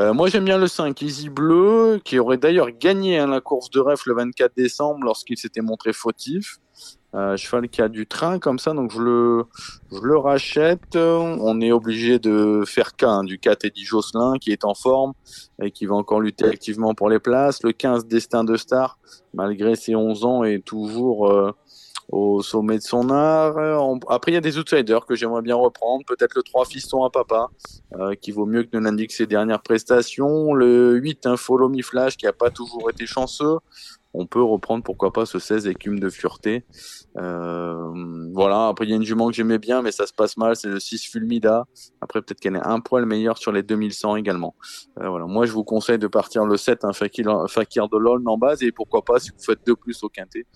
Euh, 0.00 0.14
moi, 0.14 0.30
j'aime 0.30 0.46
bien 0.46 0.56
le 0.56 0.66
5, 0.66 1.02
Easy 1.02 1.28
Bleu, 1.28 2.00
qui 2.02 2.18
aurait 2.18 2.38
d'ailleurs 2.38 2.70
gagné 2.70 3.18
hein, 3.18 3.26
la 3.26 3.42
course 3.42 3.68
de 3.68 3.80
ref 3.80 4.06
le 4.06 4.14
24 4.14 4.56
décembre 4.56 5.04
lorsqu'il 5.04 5.36
s'était 5.36 5.60
montré 5.60 5.92
fautif. 5.92 6.56
Euh, 7.14 7.36
cheval 7.36 7.68
qui 7.68 7.82
a 7.82 7.88
du 7.88 8.06
train 8.06 8.38
comme 8.38 8.58
ça, 8.58 8.72
donc 8.72 8.92
je 8.92 9.00
le, 9.00 10.16
rachète. 10.16 10.96
On 10.96 11.60
est 11.60 11.70
obligé 11.70 12.18
de 12.18 12.62
faire 12.64 12.96
cas 12.96 13.10
hein, 13.10 13.24
du 13.24 13.38
4 13.38 13.66
Eddie 13.66 13.84
Josselin 13.84 14.38
qui 14.40 14.52
est 14.52 14.64
en 14.64 14.72
forme 14.72 15.12
et 15.60 15.70
qui 15.70 15.84
va 15.84 15.96
encore 15.96 16.20
lutter 16.20 16.46
activement 16.46 16.94
pour 16.94 17.10
les 17.10 17.18
places. 17.18 17.62
Le 17.62 17.72
15 17.72 18.06
Destin 18.06 18.42
de 18.42 18.56
Star, 18.56 18.98
malgré 19.34 19.74
ses 19.74 19.94
11 19.94 20.24
ans, 20.24 20.44
est 20.44 20.64
toujours 20.64 21.30
euh, 21.30 21.52
au 22.10 22.42
sommet 22.42 22.78
de 22.78 22.82
son 22.82 23.10
art. 23.10 23.56
Après, 24.08 24.32
il 24.32 24.34
y 24.34 24.38
a 24.38 24.40
des 24.40 24.58
outsiders 24.58 25.06
que 25.06 25.14
j'aimerais 25.14 25.42
bien 25.42 25.54
reprendre. 25.54 26.04
Peut-être 26.06 26.34
le 26.34 26.42
3 26.42 26.64
Fiston 26.64 27.04
à 27.04 27.10
Papa, 27.10 27.48
euh, 27.94 28.14
qui 28.14 28.32
vaut 28.32 28.46
mieux 28.46 28.64
que 28.64 28.76
ne 28.76 28.80
l'indique 28.82 29.12
ses 29.12 29.26
dernières 29.26 29.62
prestations. 29.62 30.52
Le 30.52 30.94
8 30.94 31.26
un 31.26 31.36
Follow 31.36 31.70
qui 32.18 32.26
a 32.26 32.32
pas 32.32 32.50
toujours 32.50 32.90
été 32.90 33.06
chanceux. 33.06 33.58
On 34.12 34.26
peut 34.26 34.42
reprendre 34.42 34.82
pourquoi 34.82 35.12
pas 35.12 35.24
ce 35.24 35.38
16 35.38 35.68
écume 35.68 36.00
de 36.00 36.08
fureté. 36.10 36.64
Euh, 37.16 38.28
voilà, 38.32 38.68
après 38.68 38.84
il 38.86 38.90
y 38.90 38.92
a 38.92 38.96
une 38.96 39.04
jument 39.04 39.28
que 39.28 39.34
j'aimais 39.34 39.58
bien, 39.58 39.82
mais 39.82 39.92
ça 39.92 40.06
se 40.06 40.12
passe 40.12 40.36
mal, 40.36 40.56
c'est 40.56 40.68
le 40.68 40.80
6 40.80 41.06
Fulmida. 41.06 41.66
Après 42.00 42.20
peut-être 42.20 42.40
qu'elle 42.40 42.56
est 42.56 42.66
un 42.66 42.80
poil 42.80 43.06
meilleure 43.06 43.38
sur 43.38 43.52
les 43.52 43.62
2100 43.62 44.16
également. 44.16 44.54
Euh, 45.00 45.08
voilà, 45.08 45.26
moi 45.26 45.46
je 45.46 45.52
vous 45.52 45.64
conseille 45.64 45.98
de 45.98 46.08
partir 46.08 46.44
le 46.44 46.56
7, 46.56 46.84
un 46.84 46.92
Fakir, 46.92 47.88
de 47.88 47.98
LOL 47.98 48.22
en 48.26 48.36
base, 48.36 48.62
et 48.62 48.72
pourquoi 48.72 49.02
pas 49.02 49.20
si 49.20 49.30
vous 49.30 49.42
faites 49.42 49.64
2 49.64 49.76
plus 49.76 50.02
au 50.02 50.08
quintet 50.08 50.46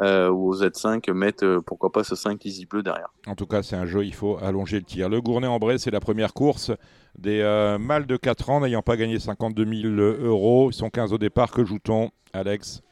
euh, 0.00 0.30
ou 0.30 0.50
au 0.50 0.56
Z5, 0.56 1.12
mettre 1.12 1.58
pourquoi 1.66 1.92
pas 1.92 2.04
ce 2.04 2.14
5 2.14 2.44
Easy 2.46 2.66
Bleu 2.66 2.82
derrière. 2.82 3.12
En 3.26 3.34
tout 3.34 3.46
cas, 3.46 3.62
c'est 3.62 3.76
un 3.76 3.86
jeu, 3.86 4.04
il 4.04 4.14
faut 4.14 4.38
allonger 4.38 4.78
le 4.78 4.84
tir. 4.84 5.08
Le 5.08 5.20
Gournay-en-Bray, 5.20 5.78
c'est 5.78 5.90
la 5.90 6.00
première 6.00 6.32
course 6.32 6.70
des 7.18 7.42
mâles 7.78 8.06
de 8.06 8.16
4 8.16 8.50
ans 8.50 8.60
n'ayant 8.60 8.82
pas 8.82 8.96
gagné 8.96 9.18
52 9.18 9.66
000 9.82 9.94
euros. 9.94 10.70
Ils 10.70 10.74
sont 10.74 10.88
15 10.88 11.12
au 11.12 11.18
départ. 11.18 11.50
Que 11.50 11.64
joue-t-on, 11.64 12.10
Alex? 12.32 12.82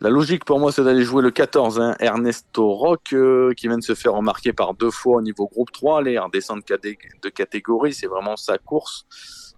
La 0.00 0.10
logique 0.10 0.44
pour 0.44 0.60
moi, 0.60 0.72
c'est 0.72 0.84
d'aller 0.84 1.04
jouer 1.04 1.22
le 1.22 1.30
14, 1.30 1.80
hein, 1.80 1.96
Ernesto 2.00 2.70
Rock, 2.72 3.12
euh, 3.14 3.54
qui 3.54 3.66
vient 3.68 3.78
de 3.78 3.82
se 3.82 3.94
faire 3.94 4.12
remarquer 4.12 4.52
par 4.52 4.74
deux 4.74 4.90
fois 4.90 5.18
au 5.18 5.22
niveau 5.22 5.46
groupe 5.46 5.72
3. 5.72 5.98
Aller 5.98 6.18
redescendre 6.18 6.62
de 6.62 7.28
catégorie, 7.28 7.94
c'est 7.94 8.06
vraiment 8.06 8.36
sa 8.36 8.58
course. 8.58 9.06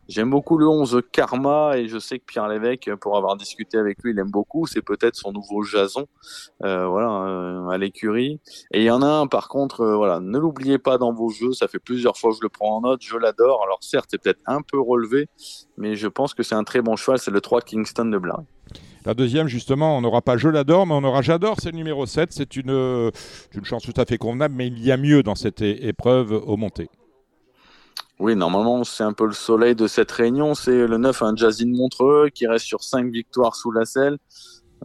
J'aime 0.09 0.31
beaucoup 0.31 0.57
le 0.57 0.67
11 0.67 1.03
Karma 1.13 1.77
et 1.77 1.87
je 1.87 1.99
sais 1.99 2.19
que 2.19 2.25
Pierre 2.25 2.49
Lévesque, 2.49 2.91
pour 2.99 3.19
avoir 3.19 3.37
discuté 3.37 3.77
avec 3.77 4.03
lui, 4.03 4.13
il 4.13 4.19
aime 4.19 4.31
beaucoup. 4.31 4.67
C'est 4.67 4.81
peut-être 4.81 5.17
son 5.17 5.33
nouveau 5.33 5.63
Jason, 5.65 6.07
euh, 6.65 6.87
voilà, 6.87 7.11
euh, 7.11 7.69
à 7.69 7.77
l'écurie. 7.77 8.41
Et 8.73 8.81
il 8.81 8.85
y 8.85 8.91
en 8.91 9.03
a 9.03 9.07
un, 9.07 9.27
par 9.27 9.49
contre, 9.49 9.83
euh, 9.83 9.97
voilà, 9.97 10.19
ne 10.21 10.39
l'oubliez 10.39 10.79
pas 10.79 10.97
dans 10.97 11.13
vos 11.13 11.29
jeux. 11.29 11.53
Ça 11.53 11.69
fait 11.69 11.79
plusieurs 11.79 12.17
fois 12.17 12.31
que 12.31 12.37
je 12.37 12.43
le 12.43 12.49
prends 12.49 12.79
en 12.79 12.81
note. 12.81 13.03
Je 13.03 13.19
l'adore. 13.19 13.63
Alors 13.63 13.81
certes, 13.83 14.07
c'est 14.11 14.23
peut-être 14.23 14.41
un 14.47 14.63
peu 14.63 14.81
relevé, 14.81 15.29
mais 15.77 15.95
je 15.95 16.09
pense 16.09 16.33
que 16.33 16.43
c'est 16.43 16.55
un 16.55 16.65
très 16.65 16.81
bon 16.81 16.97
cheval. 16.97 17.19
C'est 17.19 17.31
le 17.31 17.43
3 17.43 17.61
Kingston 17.61 18.07
de 18.07 18.17
Blary. 18.17 18.45
La 19.05 19.15
deuxième, 19.15 19.49
justement, 19.49 19.97
on 19.97 20.01
n'aura 20.01 20.23
pas 20.23 20.37
Je 20.37 20.49
l'adore, 20.49 20.87
mais 20.87 20.95
on 20.95 21.05
aura 21.05 21.23
J'adore, 21.23 21.57
c'est 21.61 21.71
le 21.71 21.77
numéro 21.77 22.07
7. 22.07 22.33
C'est 22.33 22.57
une, 22.57 22.71
euh, 22.71 23.11
une 23.55 23.65
chance 23.65 23.83
tout 23.83 23.99
à 24.01 24.05
fait 24.05 24.19
convenable, 24.19 24.55
mais 24.57 24.67
il 24.67 24.85
y 24.85 24.93
a 24.93 24.97
mieux 24.97 25.23
dans 25.23 25.35
cette 25.35 25.63
épreuve 25.63 26.33
au 26.33 26.57
monté. 26.57 26.89
Oui, 28.19 28.35
normalement, 28.35 28.83
c'est 28.83 29.05
un 29.05 29.13
peu 29.13 29.27
le 29.27 29.33
soleil 29.33 29.77
de 29.77 29.87
cette 29.87 30.11
réunion. 30.11 30.55
C'est 30.55 30.87
le 30.87 30.99
9, 30.99 31.23
un 31.23 31.37
Jazine 31.37 31.77
Montreux 31.77 32.31
qui 32.35 32.47
reste 32.49 32.67
sur 32.67 32.83
5 32.83 33.11
victoires 33.13 33.55
sous 33.55 33.71
la 33.71 33.85
selle. 33.85 34.19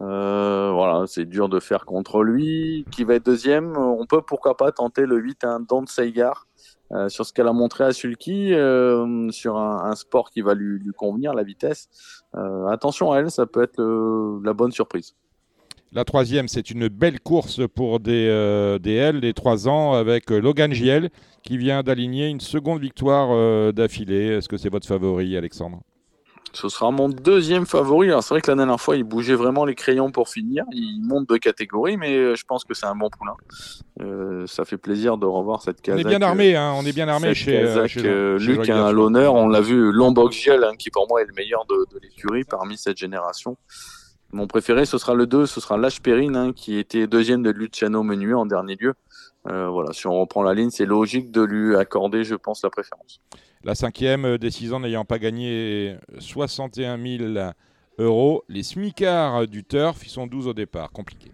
Euh, 0.00 0.72
voilà, 0.72 1.06
c'est 1.06 1.24
dur 1.24 1.48
de 1.48 1.60
faire 1.60 1.84
contre 1.84 2.22
lui. 2.22 2.84
Qui 2.90 3.04
va 3.04 3.14
être 3.14 3.26
deuxième? 3.26 3.76
On 3.76 4.06
peut 4.06 4.22
pourquoi 4.22 4.56
pas 4.56 4.72
tenter 4.72 5.06
le 5.06 5.16
8, 5.16 5.44
un 5.44 5.60
Dante 5.60 5.88
Seigar. 5.88 6.46
euh, 6.92 7.08
sur 7.08 7.24
ce 7.24 7.32
qu'elle 7.32 7.48
a 7.48 7.52
montré 7.52 7.84
à 7.84 7.92
Sulky, 7.92 8.52
euh, 8.52 9.30
sur 9.30 9.56
un, 9.56 9.94
sport 9.94 10.30
qui 10.30 10.42
va 10.42 10.54
lui, 10.54 10.80
convenir, 10.96 11.32
la 11.32 11.42
vitesse. 11.42 11.88
Attention 12.68 13.12
à 13.12 13.20
elle, 13.20 13.30
ça 13.30 13.46
peut 13.46 13.62
être 13.62 13.80
la 14.44 14.52
bonne 14.52 14.72
surprise. 14.72 15.14
La 15.92 16.04
troisième, 16.04 16.48
c'est 16.48 16.70
une 16.70 16.88
belle 16.88 17.20
course 17.20 17.60
pour 17.72 18.00
des, 18.00 18.26
euh, 18.28 18.80
des 18.80 18.94
L, 18.94 19.20
des 19.20 19.32
3 19.32 19.68
ans, 19.68 19.92
avec 19.92 20.30
Logan 20.30 20.72
Giel, 20.72 21.10
qui 21.44 21.56
vient 21.56 21.84
d'aligner 21.84 22.28
une 22.28 22.40
seconde 22.40 22.80
victoire 22.80 23.72
d'affilée. 23.72 24.26
Est-ce 24.26 24.48
que 24.48 24.56
c'est 24.56 24.70
votre 24.70 24.88
favori, 24.88 25.36
Alexandre? 25.36 25.82
Ce 26.54 26.68
sera 26.68 26.90
mon 26.90 27.08
deuxième 27.08 27.66
favori. 27.66 28.08
Alors 28.08 28.22
c'est 28.22 28.32
vrai 28.32 28.40
que 28.40 28.50
la 28.50 28.56
dernière 28.56 28.80
fois, 28.80 28.96
il 28.96 29.02
bougeait 29.04 29.34
vraiment 29.34 29.64
les 29.64 29.74
crayons 29.74 30.10
pour 30.10 30.28
finir. 30.28 30.64
Il 30.72 31.02
monte 31.02 31.28
de 31.28 31.36
catégorie, 31.36 31.96
mais 31.96 32.16
euh, 32.16 32.34
je 32.36 32.44
pense 32.44 32.64
que 32.64 32.74
c'est 32.74 32.86
un 32.86 32.94
bon 32.94 33.10
poulain. 33.10 33.34
Euh, 34.00 34.46
ça 34.46 34.64
fait 34.64 34.76
plaisir 34.76 35.18
de 35.18 35.26
revoir 35.26 35.62
cette 35.62 35.78
On 35.80 35.82
casaque. 35.82 36.06
est 36.06 36.08
bien 36.08 36.22
armé, 36.22 36.56
hein, 36.56 36.72
on 36.76 36.86
est 36.86 36.92
bien 36.92 37.08
armé 37.08 37.34
chez, 37.34 37.60
euh, 37.62 37.86
euh, 37.98 38.38
Luc 38.38 38.64
Jean-Yves 38.64 38.70
hein, 38.70 38.92
l'honneur. 38.92 39.34
On 39.34 39.48
l'a 39.48 39.60
vu, 39.60 39.92
Lombok 39.92 40.32
Giel, 40.32 40.62
hein, 40.64 40.72
qui 40.78 40.90
pour 40.90 41.08
moi 41.08 41.22
est 41.22 41.26
le 41.26 41.34
meilleur 41.34 41.64
de, 41.66 41.74
de 41.92 42.00
l'écurie 42.00 42.44
parmi 42.44 42.76
cette 42.76 42.96
génération. 42.98 43.56
Mon 44.32 44.48
préféré, 44.48 44.84
ce 44.84 44.98
sera 44.98 45.14
le 45.14 45.26
2, 45.28 45.46
ce 45.46 45.60
sera 45.60 45.76
Lash 45.76 46.00
Perrine, 46.02 46.34
hein, 46.34 46.52
qui 46.52 46.76
était 46.78 47.06
deuxième 47.06 47.44
de 47.44 47.50
Luciano 47.50 48.02
Menuet 48.02 48.34
en 48.34 48.46
dernier 48.46 48.74
lieu. 48.74 48.94
Euh, 49.48 49.68
voilà, 49.68 49.92
si 49.92 50.06
on 50.06 50.18
reprend 50.20 50.42
la 50.42 50.54
ligne, 50.54 50.70
c'est 50.70 50.86
logique 50.86 51.30
de 51.30 51.42
lui 51.42 51.76
accorder, 51.76 52.24
je 52.24 52.34
pense, 52.34 52.62
la 52.62 52.70
préférence. 52.70 53.20
La 53.62 53.74
cinquième, 53.74 54.24
euh, 54.24 54.38
décision 54.38 54.80
n'ayant 54.80 55.04
pas 55.04 55.18
gagné 55.18 55.96
61 56.18 56.98
000 56.98 57.50
euros. 57.98 58.44
Les 58.48 58.62
smicards 58.62 59.46
du 59.46 59.64
turf, 59.64 60.04
ils 60.04 60.10
sont 60.10 60.26
12 60.26 60.48
au 60.48 60.54
départ. 60.54 60.90
Compliqué. 60.92 61.30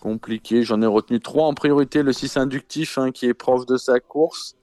Compliqué. 0.00 0.62
J'en 0.62 0.80
ai 0.80 0.86
retenu 0.86 1.20
trois 1.20 1.46
en 1.46 1.54
priorité. 1.54 2.02
Le 2.02 2.12
6 2.12 2.36
inductif, 2.36 2.98
hein, 2.98 3.10
qui 3.10 3.26
est 3.26 3.34
prof 3.34 3.66
de 3.66 3.76
sa 3.76 3.98
course. 3.98 4.54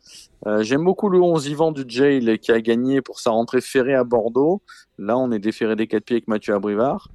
Euh, 0.47 0.63
j'aime 0.63 0.83
beaucoup 0.83 1.09
le 1.09 1.19
11 1.19 1.47
Yvan 1.47 1.71
du 1.71 1.83
Jail 1.88 2.39
qui 2.39 2.51
a 2.51 2.62
gagné 2.62 3.01
pour 3.01 3.19
sa 3.19 3.31
rentrée 3.31 3.62
ferrée 3.62 3.95
à 3.95 4.03
Bordeaux. 4.03 4.62
Là, 4.97 5.17
on 5.17 5.31
est 5.31 5.39
déféré 5.39 5.75
des 5.75 5.88
4 5.88 6.05
pieds 6.05 6.15
avec 6.15 6.27
Mathieu 6.27 6.53
Abrivard. 6.53 7.09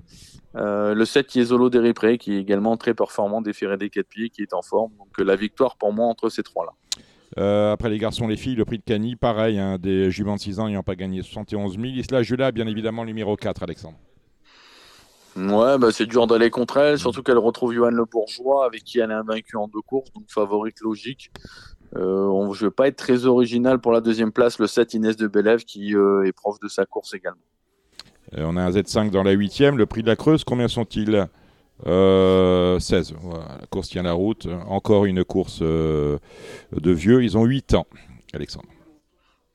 Euh, 0.57 0.95
le 0.95 1.04
7 1.04 1.26
qui 1.26 1.40
est 1.40 1.45
Zolo 1.45 1.71
Deripré, 1.71 2.19
qui 2.19 2.35
est 2.35 2.40
également 2.40 2.76
très 2.76 2.95
performant, 2.95 3.40
déféré 3.40 3.76
des 3.76 3.90
4 3.90 4.07
pieds, 4.07 4.30
qui 4.30 4.42
est 4.42 4.52
en 4.52 4.62
forme. 4.62 4.92
Donc 4.99 5.09
la 5.19 5.37
victoire 5.37 5.76
pour 5.76 5.92
moi 5.92 6.07
entre 6.07 6.28
ces 6.28 6.42
trois-là. 6.42 6.73
Euh, 7.38 7.73
après 7.73 7.88
les 7.88 7.99
garçons, 7.99 8.26
les 8.26 8.37
filles, 8.37 8.57
le 8.57 8.64
prix 8.64 8.78
de 8.78 8.85
Cani, 8.85 9.14
pareil, 9.14 9.59
hein, 9.59 9.78
des 9.78 10.11
juments 10.11 10.35
de 10.35 10.40
6 10.40 10.59
ans 10.59 10.66
n'ayant 10.66 10.83
pas 10.83 10.97
gagné 10.97 11.23
71 11.23 11.75
000. 11.75 11.85
Isla 11.85 12.23
Jula, 12.23 12.50
bien 12.50 12.66
évidemment, 12.66 13.04
numéro 13.04 13.37
4, 13.37 13.62
Alexandre. 13.62 13.99
Ouais, 15.37 15.78
bah 15.78 15.92
c'est 15.92 16.07
dur 16.07 16.26
d'aller 16.26 16.50
contre 16.50 16.78
elle, 16.78 16.99
surtout 16.99 17.23
qu'elle 17.23 17.38
retrouve 17.38 17.73
Johan 17.73 17.90
Le 17.90 18.04
Bourgeois, 18.04 18.66
avec 18.66 18.83
qui 18.83 18.99
elle 18.99 19.12
est 19.12 19.14
invaincue 19.14 19.57
en 19.57 19.69
deux 19.69 19.80
courses, 19.80 20.12
donc 20.12 20.25
favorite 20.28 20.80
logique. 20.80 21.30
Euh, 21.97 22.52
je 22.52 22.64
ne 22.64 22.69
vais 22.69 22.75
pas 22.75 22.88
être 22.88 22.97
très 22.97 23.26
original 23.26 23.80
pour 23.80 23.92
la 23.92 24.00
deuxième 24.00 24.33
place, 24.33 24.59
le 24.59 24.66
7 24.66 24.95
Inès 24.95 25.16
de 25.16 25.28
Bélève, 25.28 25.64
qui 25.64 25.95
euh, 25.95 26.26
est 26.26 26.33
prof 26.33 26.59
de 26.61 26.66
sa 26.66 26.85
course 26.85 27.14
également. 27.14 27.40
Euh, 28.37 28.44
on 28.46 28.56
a 28.56 28.62
un 28.62 28.70
Z5 28.70 29.10
dans 29.10 29.22
la 29.22 29.32
huitième, 29.32 29.76
le 29.78 29.87
prix 29.87 30.02
de 30.02 30.08
la 30.08 30.16
Creuse, 30.16 30.44
combien 30.44 30.68
sont-ils 30.68 31.26
16. 31.84 31.88
la 31.88 33.66
course 33.70 33.88
tient 33.88 34.02
la 34.02 34.12
route. 34.12 34.46
Encore 34.68 35.06
une 35.06 35.25
course 35.25 35.60
de 35.62 36.20
vieux. 36.72 37.22
Ils 37.22 37.38
ont 37.38 37.44
8 37.44 37.75
ans, 37.75 37.87
Alexandre. 38.34 38.68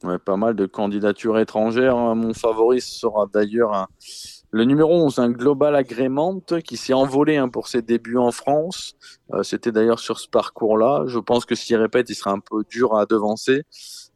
Ouais, 0.03 0.17
pas 0.17 0.36
mal 0.36 0.55
de 0.55 0.65
candidatures 0.65 1.38
étrangères. 1.38 1.96
Mon 2.15 2.34
favori 2.34 2.82
sera 2.82 3.27
d'ailleurs 3.32 3.88
le 4.55 4.63
numéro 4.63 4.94
11, 5.03 5.20
un 5.20 5.32
Global 5.32 5.75
Agreement 5.75 6.39
qui 6.63 6.77
s'est 6.77 6.94
envolé 6.94 7.36
hein, 7.36 7.50
pour 7.50 7.67
ses 7.67 7.82
débuts 7.82 8.15
en 8.15 8.32
France. 8.32 8.96
Euh, 9.34 9.44
c'était 9.44 9.74
d'ailleurs 9.74 10.00
sur 10.00 10.17
ce 10.17 10.29
parcours-là. 10.29 11.03
Je 11.08 11.20
pense 11.20 11.46
que 11.46 11.55
s'il 11.55 11.75
répète, 11.75 12.10
il 12.10 12.15
sera 12.15 12.32
un 12.32 12.39
peu 12.39 12.63
dur 12.70 12.96
à 12.96 13.05
devancer. 13.05 13.63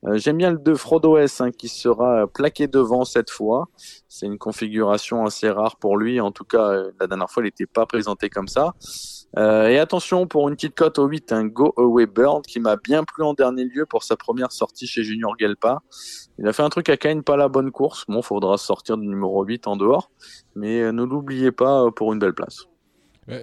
Euh, 0.05 0.17
j'aime 0.17 0.37
bien 0.37 0.51
le 0.51 0.57
2 0.57 0.75
Frodo 0.75 1.17
S 1.17 1.41
hein, 1.41 1.51
qui 1.51 1.67
sera 1.67 2.27
plaqué 2.27 2.67
devant 2.67 3.05
cette 3.05 3.29
fois. 3.29 3.67
C'est 4.07 4.25
une 4.25 4.37
configuration 4.37 5.25
assez 5.25 5.49
rare 5.49 5.75
pour 5.77 5.97
lui. 5.97 6.21
En 6.21 6.31
tout 6.31 6.45
cas, 6.45 6.69
euh, 6.69 6.91
la 6.99 7.07
dernière 7.07 7.29
fois, 7.29 7.43
il 7.43 7.47
n'était 7.47 7.65
pas 7.65 7.85
présenté 7.85 8.29
comme 8.29 8.47
ça. 8.47 8.73
Euh, 9.37 9.67
et 9.67 9.77
attention 9.77 10.25
pour 10.25 10.49
une 10.49 10.55
petite 10.55 10.75
cote 10.75 10.97
au 10.97 11.05
8, 11.05 11.31
un 11.33 11.45
Go 11.45 11.73
Away 11.77 12.07
Bird 12.07 12.45
qui 12.45 12.59
m'a 12.59 12.77
bien 12.77 13.03
plu 13.03 13.23
en 13.23 13.33
dernier 13.33 13.63
lieu 13.63 13.85
pour 13.85 14.03
sa 14.03 14.17
première 14.17 14.51
sortie 14.51 14.87
chez 14.87 15.03
Junior 15.03 15.35
Gelpa. 15.39 15.81
Il 16.39 16.47
a 16.47 16.53
fait 16.53 16.63
un 16.63 16.69
truc 16.69 16.89
à 16.89 16.97
Kane, 16.97 17.23
pas 17.23 17.37
la 17.37 17.47
bonne 17.47 17.71
course. 17.71 18.05
Bon, 18.07 18.21
faudra 18.21 18.57
sortir 18.57 18.97
du 18.97 19.07
numéro 19.07 19.43
8 19.43 19.67
en 19.67 19.75
dehors, 19.75 20.09
mais 20.55 20.81
euh, 20.81 20.91
ne 20.91 21.03
l'oubliez 21.03 21.51
pas 21.51 21.85
euh, 21.85 21.91
pour 21.91 22.11
une 22.11 22.19
belle 22.19 22.33
place. 22.33 22.65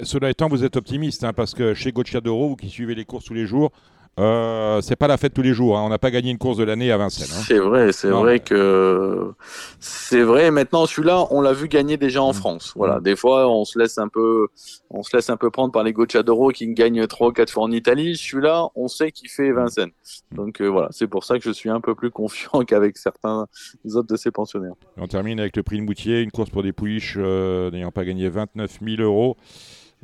cela 0.03 0.31
étant, 0.31 0.49
vous 0.49 0.65
êtes 0.65 0.77
optimiste, 0.77 1.23
hein, 1.23 1.33
parce 1.33 1.55
que 1.55 1.73
chez 1.73 1.93
Gocciadoro, 1.93 2.49
vous 2.49 2.57
qui 2.57 2.69
suivez 2.69 2.97
les 2.97 3.05
courses 3.05 3.27
tous 3.27 3.35
les 3.35 3.47
jours, 3.47 3.71
euh, 4.19 4.81
c'est 4.81 4.97
pas 4.97 5.09
la 5.09 5.19
fête 5.19 5.35
tous 5.35 5.43
les 5.43 5.53
jours. 5.53 5.77
Hein. 5.77 5.83
On 5.85 5.91
n'a 5.91 5.99
pas 5.99 6.11
gagné 6.11 6.31
une 6.31 6.39
course 6.39 6.57
de 6.57 6.65
l'année 6.65 6.91
à 6.91 6.97
Vincennes. 6.97 7.29
Hein. 7.31 7.43
C'est 7.47 7.59
vrai, 7.59 7.93
c'est 7.93 8.09
vrai 8.09 8.41
que 8.41 9.33
c'est 9.79 10.23
vrai. 10.23 10.51
Maintenant, 10.51 10.87
celui-là, 10.87 11.27
on 11.31 11.43
l'a 11.43 11.53
vu 11.53 11.69
gagner 11.69 11.99
déjà 11.99 12.23
en 12.23 12.31
mmh. 12.31 12.35
France. 12.35 12.73
Voilà. 12.77 12.99
Mmh. 12.99 13.03
Des 13.03 13.17
fois, 13.17 13.51
on 13.51 13.67
se 13.67 13.79
laisse 13.79 13.99
un 13.99 14.09
peu, 14.09 14.49
on 14.89 15.03
se 15.03 15.15
laisse 15.15 15.29
un 15.29 15.37
peu 15.37 15.51
prendre 15.51 15.71
par 15.71 15.85
les 15.85 15.93
Gocciadoro 15.93 16.49
qui 16.49 16.67
gagnent 16.73 17.07
trois 17.07 17.29
ou 17.29 17.33
quatre 17.33 17.51
fois 17.51 17.65
en 17.65 17.71
Italie. 17.71 18.17
Celui-là, 18.17 18.69
on 18.75 18.89
sait 18.89 19.13
qu'il 19.13 19.29
fait 19.29 19.53
Vincennes. 19.53 19.91
Mmh. 20.31 20.37
Donc 20.37 20.61
euh, 20.63 20.67
voilà, 20.67 20.89
c'est 20.93 21.09
pour 21.09 21.25
ça 21.25 21.39
que 21.39 21.45
je 21.45 21.51
suis 21.51 21.69
un 21.69 21.83
peu 21.83 21.95
plus 21.95 22.11
confiant 22.11 22.61
qu'avec 22.67 22.97
certains 22.97 23.47
autres 23.85 24.09
de 24.09 24.17
ces 24.17 24.31
pensionnaires. 24.31 24.75
On 24.97 25.09
termine 25.09 25.41
avec 25.41 25.57
le 25.57 25.63
prix 25.63 25.77
de 25.77 25.83
Moutier, 25.83 26.23
une 26.23 26.31
course 26.31 26.49
pour 26.49 26.63
des 26.63 26.73
pouliches 26.73 27.17
euh, 27.19 27.71
n'ayant 27.71 27.93
pas 27.93 28.07
gagné 28.07 28.31
29 28.31 28.79
000 28.83 29.03
euros, 29.03 29.37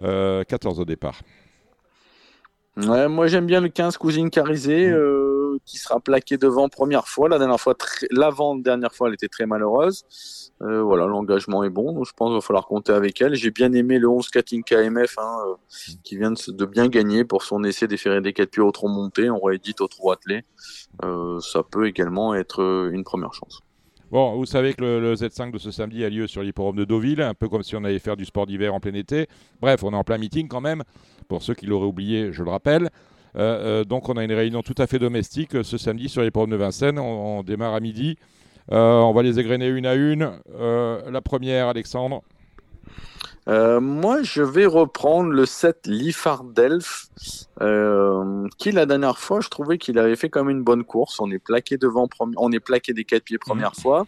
14 0.02 0.80
au 0.80 0.84
départ. 0.84 1.22
Ouais, 2.78 3.06
moi 3.06 3.26
j'aime 3.26 3.44
bien 3.44 3.60
le 3.60 3.68
15 3.68 3.98
Cousine 3.98 4.30
Carisé 4.30 4.88
mm. 4.88 4.94
euh, 4.94 5.58
qui 5.66 5.76
sera 5.76 6.00
plaqué 6.00 6.38
devant 6.38 6.70
première 6.70 7.06
fois. 7.06 7.28
La 7.28 7.38
dernière 7.38 7.60
fois, 7.60 7.74
l'avant 8.10 8.56
dernière 8.56 8.94
fois, 8.94 9.08
elle 9.08 9.14
était 9.14 9.28
très 9.28 9.44
malheureuse. 9.44 10.04
Euh, 10.62 10.80
voilà, 10.82 11.06
l'engagement 11.06 11.64
est 11.64 11.70
bon, 11.70 11.92
donc 11.92 12.06
je 12.06 12.12
pense 12.16 12.28
qu'il 12.28 12.36
va 12.36 12.40
falloir 12.40 12.66
compter 12.66 12.92
avec 12.92 13.20
elle. 13.20 13.34
J'ai 13.34 13.50
bien 13.50 13.72
aimé 13.74 13.98
le 13.98 14.08
11 14.08 14.28
Katin 14.30 14.62
KMF 14.62 15.18
hein, 15.18 15.36
euh, 15.48 15.54
qui 16.02 16.16
vient 16.16 16.30
de, 16.32 16.64
bien 16.64 16.88
gagner 16.88 17.24
pour 17.24 17.42
son 17.42 17.62
essai 17.62 17.86
d'efférer 17.88 18.22
des 18.22 18.32
4 18.32 18.50
pieds 18.50 18.62
au 18.62 18.70
tronc 18.70 18.88
monté. 18.88 19.28
On 19.28 19.40
réédite 19.40 19.82
au 19.82 19.88
trot 19.88 20.12
attelé. 20.12 20.44
ça 21.02 21.62
peut 21.70 21.86
également 21.86 22.34
être 22.34 22.88
une 22.90 23.04
première 23.04 23.34
chance. 23.34 23.62
Bon, 24.12 24.34
vous 24.34 24.44
savez 24.44 24.74
que 24.74 24.84
le, 24.84 25.14
Z5 25.14 25.52
de 25.52 25.56
ce 25.56 25.70
samedi 25.70 26.04
a 26.04 26.10
lieu 26.10 26.26
sur 26.26 26.42
l'hipporome 26.42 26.76
de 26.76 26.84
Deauville, 26.84 27.22
un 27.22 27.32
peu 27.32 27.48
comme 27.48 27.62
si 27.62 27.76
on 27.76 27.82
allait 27.82 27.98
faire 27.98 28.14
du 28.14 28.26
sport 28.26 28.46
d'hiver 28.46 28.74
en 28.74 28.78
plein 28.78 28.92
été. 28.92 29.26
Bref, 29.58 29.82
on 29.84 29.94
est 29.94 29.96
en 29.96 30.04
plein 30.04 30.18
meeting 30.18 30.48
quand 30.48 30.60
même, 30.60 30.82
pour 31.28 31.42
ceux 31.42 31.54
qui 31.54 31.64
l'auraient 31.64 31.86
oublié, 31.86 32.30
je 32.30 32.42
le 32.42 32.50
rappelle. 32.50 32.90
Euh, 33.36 33.80
euh, 33.80 33.84
donc 33.84 34.10
on 34.10 34.18
a 34.18 34.24
une 34.24 34.34
réunion 34.34 34.60
tout 34.60 34.74
à 34.76 34.86
fait 34.86 34.98
domestique 34.98 35.54
euh, 35.54 35.62
ce 35.62 35.78
samedi 35.78 36.10
sur 36.10 36.20
l'hipporome 36.20 36.50
de 36.50 36.56
Vincennes. 36.56 36.98
On, 36.98 37.42
démarre 37.42 37.72
à 37.72 37.80
midi. 37.80 38.18
on 38.68 39.12
va 39.14 39.22
les 39.22 39.40
égrener 39.40 39.68
une 39.68 39.86
à 39.86 39.94
une. 39.94 40.30
la 40.58 41.20
première, 41.22 41.68
Alexandre. 41.68 42.22
Euh, 43.48 43.80
moi, 43.80 44.22
je 44.22 44.42
vais 44.42 44.66
reprendre 44.66 45.30
le 45.30 45.46
set 45.46 45.86
Lifardelf, 45.86 47.08
euh, 47.60 48.46
qui 48.58 48.70
la 48.70 48.86
dernière 48.86 49.18
fois, 49.18 49.40
je 49.40 49.48
trouvais 49.48 49.78
qu'il 49.78 49.98
avait 49.98 50.16
fait 50.16 50.28
comme 50.28 50.48
une 50.48 50.62
bonne 50.62 50.84
course. 50.84 51.18
On 51.20 51.30
est 51.30 51.40
plaqué 51.40 51.76
devant, 51.76 52.08
on 52.36 52.52
est 52.52 52.60
plaqué 52.60 52.92
des 52.92 53.04
quatre 53.04 53.24
pieds 53.24 53.38
première 53.38 53.72
mmh. 53.72 53.80
fois. 53.80 54.06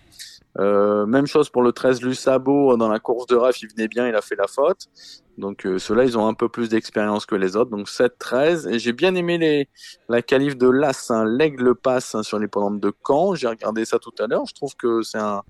Euh, 0.58 1.04
même 1.06 1.26
chose 1.26 1.50
pour 1.50 1.62
le 1.62 1.72
13 1.72 2.02
Lusabo 2.02 2.76
dans 2.76 2.88
la 2.88 3.00
course 3.00 3.26
de 3.26 3.34
RAF, 3.34 3.60
il 3.62 3.68
venait 3.68 3.88
bien, 3.88 4.08
il 4.08 4.14
a 4.14 4.20
fait 4.20 4.36
la 4.36 4.46
faute. 4.46 4.88
Donc 5.36 5.66
euh, 5.66 5.78
ceux-là, 5.78 6.04
ils 6.04 6.16
ont 6.16 6.26
un 6.28 6.34
peu 6.34 6.48
plus 6.48 6.68
d'expérience 6.68 7.26
que 7.26 7.34
les 7.34 7.56
autres. 7.56 7.70
Donc 7.70 7.88
7-13. 7.88 8.68
Et 8.68 8.78
j'ai 8.78 8.92
bien 8.92 9.14
aimé 9.14 9.38
les, 9.38 9.68
la 10.08 10.22
qualif 10.22 10.56
de 10.56 10.68
Las, 10.68 11.10
hein, 11.10 11.24
l'aigle 11.24 11.74
passe 11.74 12.14
hein, 12.14 12.22
sur 12.22 12.38
les 12.38 12.46
pendants 12.46 12.70
de 12.70 12.92
Caen. 13.06 13.34
J'ai 13.34 13.48
regardé 13.48 13.84
ça 13.84 13.98
tout 13.98 14.14
à 14.20 14.26
l'heure. 14.26 14.46
Je 14.46 14.54
trouve 14.54 14.76
que 14.76 15.02
c'est 15.02 15.18
un, 15.18 15.42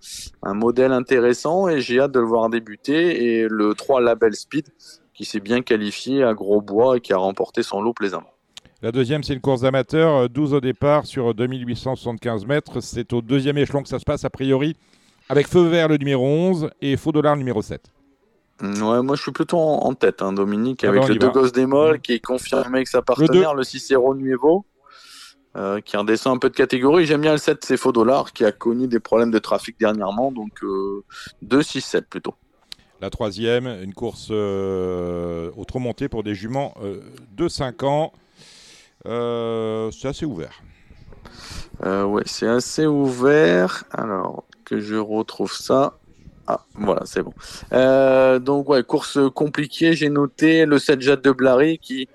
modèle 0.55 0.93
intéressant 0.93 1.69
et 1.69 1.81
j'ai 1.81 2.01
hâte 2.01 2.13
de 2.13 2.21
le 2.21 2.27
voir 2.27 2.49
débuter. 2.49 3.41
Et 3.41 3.49
le 3.49 3.75
3 3.75 4.01
Label 4.01 4.35
Speed 4.35 4.69
qui 5.13 5.25
s'est 5.25 5.41
bien 5.41 5.63
qualifié 5.63 6.25
à 6.25 6.35
Grosbois 6.35 6.97
et 6.97 7.01
qui 7.01 7.13
a 7.13 7.19
remporté 7.19 7.63
son 7.63 7.81
lot 7.81 7.93
plaisamment. 7.93 8.31
La 8.83 8.91
deuxième, 8.91 9.23
c'est 9.23 9.33
une 9.33 9.41
course 9.41 9.61
d'amateur, 9.63 10.29
12 10.29 10.55
au 10.55 10.61
départ 10.61 11.07
sur 11.07 11.35
2875 11.35 12.47
mètres. 12.47 12.81
C'est 12.81 13.13
au 13.13 13.23
deuxième 13.23 13.57
échelon 13.57 13.83
que 13.83 13.89
ça 13.89 13.99
se 13.99 14.05
passe, 14.05 14.25
a 14.25 14.31
priori, 14.31 14.77
avec 15.29 15.49
Feu 15.49 15.69
Vert 15.69 15.89
le 15.89 15.97
numéro 15.97 16.25
11 16.25 16.71
et 16.81 16.97
Faux 16.97 17.13
Dollar 17.13 17.35
le 17.35 17.39
numéro 17.39 17.63
7. 17.63 17.81
Ouais, 18.63 19.03
moi 19.03 19.17
je 19.17 19.23
suis 19.23 19.33
plutôt 19.33 19.59
en, 19.59 19.95
tête, 19.95 20.23
hein, 20.23 20.33
Dominique, 20.33 20.85
ah 20.85 20.89
avec 20.89 21.09
le 21.09 21.17
deux 21.17 21.31
gosses 21.31 21.53
des 21.53 21.67
molles 21.67 22.01
qui 22.01 22.13
est 22.13 22.21
confirmé 22.21 22.79
avec 22.79 22.89
sa 22.89 23.03
partenaire, 23.03 23.53
le, 23.53 23.59
le 23.59 23.65
Cicero 23.65 24.15
Nuevo, 24.15 24.65
euh, 25.57 25.81
qui 25.81 25.97
redescend 25.97 26.37
un 26.37 26.39
peu 26.39 26.51
de 26.51 26.55
catégorie. 26.55 27.05
J'aime 27.05 27.21
bien 27.21 27.33
le 27.33 27.39
7, 27.39 27.65
c'est 27.65 27.77
Faux 27.77 27.91
Dollar, 27.91 28.33
qui 28.33 28.45
a 28.45 28.53
connu 28.53 28.87
des 28.87 29.01
problèmes 29.01 29.33
de 29.33 29.41
trafic 29.41 29.79
dernièrement, 29.79 30.31
donc 30.31 30.63
euh, 30.63 31.03
2-6-7 31.45 32.03
plutôt. 32.03 32.35
La 33.01 33.11
troisième, 33.11 33.67
une 33.67 33.93
course 33.93 34.29
euh, 34.31 35.51
au 35.57 35.65
trop 35.65 35.81
monté 35.81 36.09
pour 36.09 36.23
des 36.23 36.37
juments 36.37 36.75
euh, 36.83 37.01
de 37.33 37.49
5 37.49 37.83
ans. 37.83 38.13
c'est 39.05 40.09
assez 40.09 40.25
ouvert. 40.25 40.63
ouais, 41.83 42.23
c'est 42.25 42.47
assez 42.47 42.87
ouvert. 42.87 43.83
Alors, 43.91 44.45
que 44.65 44.81
je 44.81 44.97
retrouve 44.97 45.53
ça. 45.53 45.99
Ah, 46.47 46.61
voilà, 46.75 47.03
c'est 47.07 47.23
bon. 47.23 47.33
Euh, 47.73 48.39
donc, 48.39 48.69
ouais, 48.69 48.83
course 48.83 49.19
compliquée. 49.35 49.95
J'ai 49.95 50.11
noté 50.11 50.67
le 50.67 50.79
7 50.79 51.01
Jade 51.01 51.23
de 51.23 51.31
Blary 51.31 51.79
qui, 51.79 52.07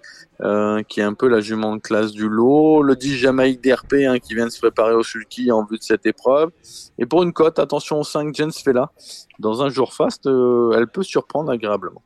euh, 0.42 0.84
qui 0.84 1.00
est 1.00 1.04
un 1.04 1.16
peu 1.16 1.28
la 1.28 1.40
jument 1.40 1.76
de 1.76 1.82
classe 1.82 2.12
du 2.12 2.30
lot. 2.30 2.84
Le 2.84 2.96
10 2.96 3.16
Jamaïque 3.18 3.64
DRP 3.64 3.94
hein, 4.08 4.20
qui 4.20 4.36
vient 4.36 4.46
de 4.46 4.52
se 4.52 4.60
préparer 4.60 4.94
au 4.94 5.02
sulky 5.02 5.52
en 5.52 5.64
vue 5.64 5.78
de 5.78 5.84
cette 5.84 6.06
épreuve. 6.06 6.52
Et 7.00 7.08
pour 7.08 7.24
une 7.24 7.34
cote, 7.34 7.58
attention 7.58 8.00
au 8.00 8.04
5 8.04 8.36
Jens 8.36 8.62
Fela. 8.64 8.92
Dans 9.40 9.64
un 9.64 9.70
jour 9.70 9.94
fast, 9.94 10.28
euh, 10.28 10.76
elle 10.78 10.88
peut 10.88 11.04
surprendre 11.04 11.52
agréablement. 11.52 12.04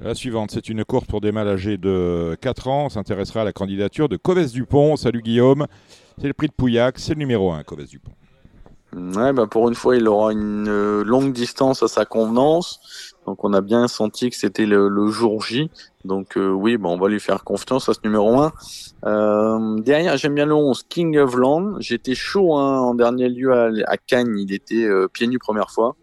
La 0.00 0.14
suivante, 0.14 0.52
c'est 0.52 0.68
une 0.68 0.84
course 0.84 1.06
pour 1.06 1.20
des 1.20 1.32
mâles 1.32 1.48
âgés 1.48 1.76
de 1.76 2.36
4 2.40 2.68
ans. 2.68 2.86
On 2.86 2.88
s'intéressera 2.88 3.42
à 3.42 3.44
la 3.44 3.52
candidature 3.52 4.08
de 4.08 4.16
Coves 4.16 4.52
Dupont. 4.52 4.94
Salut 4.94 5.22
Guillaume. 5.22 5.66
C'est 6.20 6.28
le 6.28 6.34
prix 6.34 6.46
de 6.46 6.52
Pouillac. 6.52 7.00
C'est 7.00 7.14
le 7.14 7.18
numéro 7.18 7.50
1, 7.52 7.64
Coves 7.64 7.86
Dupont. 7.86 8.12
Ouais, 8.94 9.32
bah 9.32 9.46
pour 9.46 9.68
une 9.68 9.74
fois, 9.74 9.96
il 9.96 10.06
aura 10.06 10.32
une 10.32 10.68
euh, 10.68 11.02
longue 11.02 11.32
distance 11.32 11.82
à 11.82 11.88
sa 11.88 12.04
convenance. 12.04 12.80
Donc 13.26 13.44
on 13.44 13.54
a 13.54 13.60
bien 13.60 13.88
senti 13.88 14.28
que 14.28 14.36
c'était 14.36 14.66
le, 14.66 15.06
jour 15.08 15.42
J. 15.42 15.70
Donc 16.04 16.36
euh, 16.36 16.50
oui, 16.50 16.76
bah 16.76 16.88
on 16.90 16.98
va 16.98 17.08
lui 17.08 17.20
faire 17.20 17.44
confiance 17.44 17.88
à 17.88 17.94
ce 17.94 18.00
numéro 18.04 18.38
1. 18.40 18.52
Euh, 19.06 19.80
derrière, 19.80 20.16
j'aime 20.16 20.34
bien 20.34 20.46
le 20.46 20.54
11, 20.54 20.82
King 20.88 21.18
of 21.18 21.34
Land. 21.36 21.80
J'étais 21.80 22.14
chaud 22.14 22.56
hein, 22.56 22.80
en 22.80 22.94
dernier 22.94 23.28
lieu 23.28 23.52
à, 23.52 23.70
à, 23.86 23.96
Cannes. 23.96 24.36
Il 24.38 24.52
était 24.52 24.86
pieds 25.12 25.26
nus 25.26 25.38
première 25.38 25.70
fois. 25.70 25.96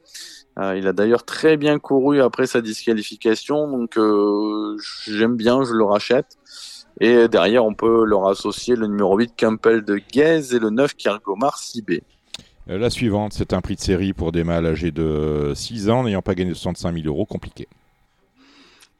Euh, 0.60 0.77
il 0.77 0.88
a 0.88 0.93
d'ailleurs 0.93 1.24
très 1.24 1.55
bien 1.55 1.79
couru 1.79 2.22
après 2.22 2.46
sa 2.46 2.60
disqualification, 2.60 3.69
donc 3.69 3.98
euh, 3.98 4.77
j'aime 5.08 5.38
bien, 5.38 5.63
je 5.63 5.74
le 5.74 5.86
rachète. 5.86 6.38
Et 7.00 7.29
derrière, 7.29 7.63
on 7.63 7.74
peut 7.74 8.03
leur 8.03 8.27
associer 8.27 8.75
le 8.75 8.88
numéro 8.88 9.17
8 9.17 9.34
Campbell 9.39 9.86
de 9.86 10.01
Guez 10.12 10.53
et 10.53 10.60
le 10.60 10.69
9 10.69 10.96
Kiergomar 10.96 11.58
Sibé. 11.58 12.03
La 12.72 12.92
suivante, 12.92 13.34
c'est 13.34 13.54
un 13.54 13.62
prix 13.62 13.76
de 13.76 13.82
série 13.82 14.14
pour 14.14 14.32
des 14.32 14.44
mâles 14.44 14.68
âgés 14.68 14.92
de 14.92 15.54
6 15.56 15.90
ans 15.90 16.04
n'ayant 16.04 16.22
pas 16.22 16.36
gagné 16.36 16.54
65 16.54 16.94
000 16.94 17.08
euros, 17.08 17.26
compliqué. 17.26 17.68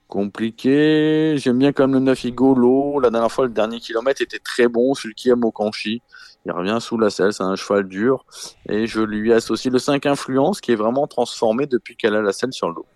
Compliqué. 0.08 1.36
J'aime 1.38 1.60
bien 1.60 1.72
quand 1.72 1.84
même 1.84 1.94
le 1.94 2.00
9 2.00 2.24
Igolo. 2.24 3.00
La 3.00 3.12
dernière 3.12 3.32
fois, 3.32 3.46
le 3.46 3.52
dernier 3.52 3.80
kilomètre 3.80 4.24
était 4.24 4.40
très 4.40 4.68
bon, 4.68 4.96
celui 4.96 5.14
qui 5.14 5.30
aime 5.30 5.44
au 5.44 5.52
Kanchi. 5.52 6.02
Il 6.48 6.52
revient 6.52 6.80
sous 6.82 6.98
la 6.98 7.12
selle, 7.12 7.32
c'est 7.32 7.44
un 7.44 7.56
cheval 7.56 7.88
dur. 7.88 8.26
Et 8.68 8.88
je 8.88 9.02
lui 9.02 9.32
associe 9.32 9.72
le 9.72 9.78
5 9.78 10.04
Influence 10.08 10.62
qui 10.62 10.72
est 10.72 10.76
vraiment 10.76 11.06
transformé 11.06 11.68
depuis 11.68 11.96
qu'elle 11.96 12.16
a 12.16 12.24
la 12.24 12.34
selle 12.34 12.54
sur 12.54 12.70
le 12.70 12.74
dos. 12.74 12.88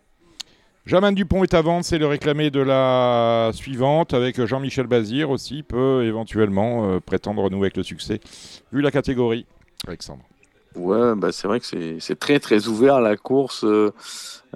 Dupont 1.12 1.44
est 1.44 1.54
à 1.54 1.62
vendre, 1.62 1.86
c'est 1.86 2.00
le 2.00 2.08
réclamé 2.08 2.50
de 2.50 2.62
la 2.62 3.52
suivante, 3.54 4.16
avec 4.16 4.44
Jean-Michel 4.44 4.88
Bazir 4.88 5.30
aussi, 5.30 5.62
peut 5.62 6.04
éventuellement 6.04 6.90
euh, 6.90 7.00
prétendre 7.00 7.44
renouer 7.44 7.68
avec 7.68 7.78
le 7.78 7.84
succès, 7.84 8.20
vu 8.72 8.82
la 8.82 8.90
catégorie. 8.90 9.46
Alexandre. 9.86 10.24
Ouais, 10.76 11.14
bah 11.16 11.32
c'est 11.32 11.48
vrai 11.48 11.60
que 11.60 12.00
c'est 12.00 12.20
très 12.20 12.40
très 12.40 12.68
ouvert 12.68 13.00
la 13.00 13.16
course. 13.16 13.64
Euh, 13.64 13.92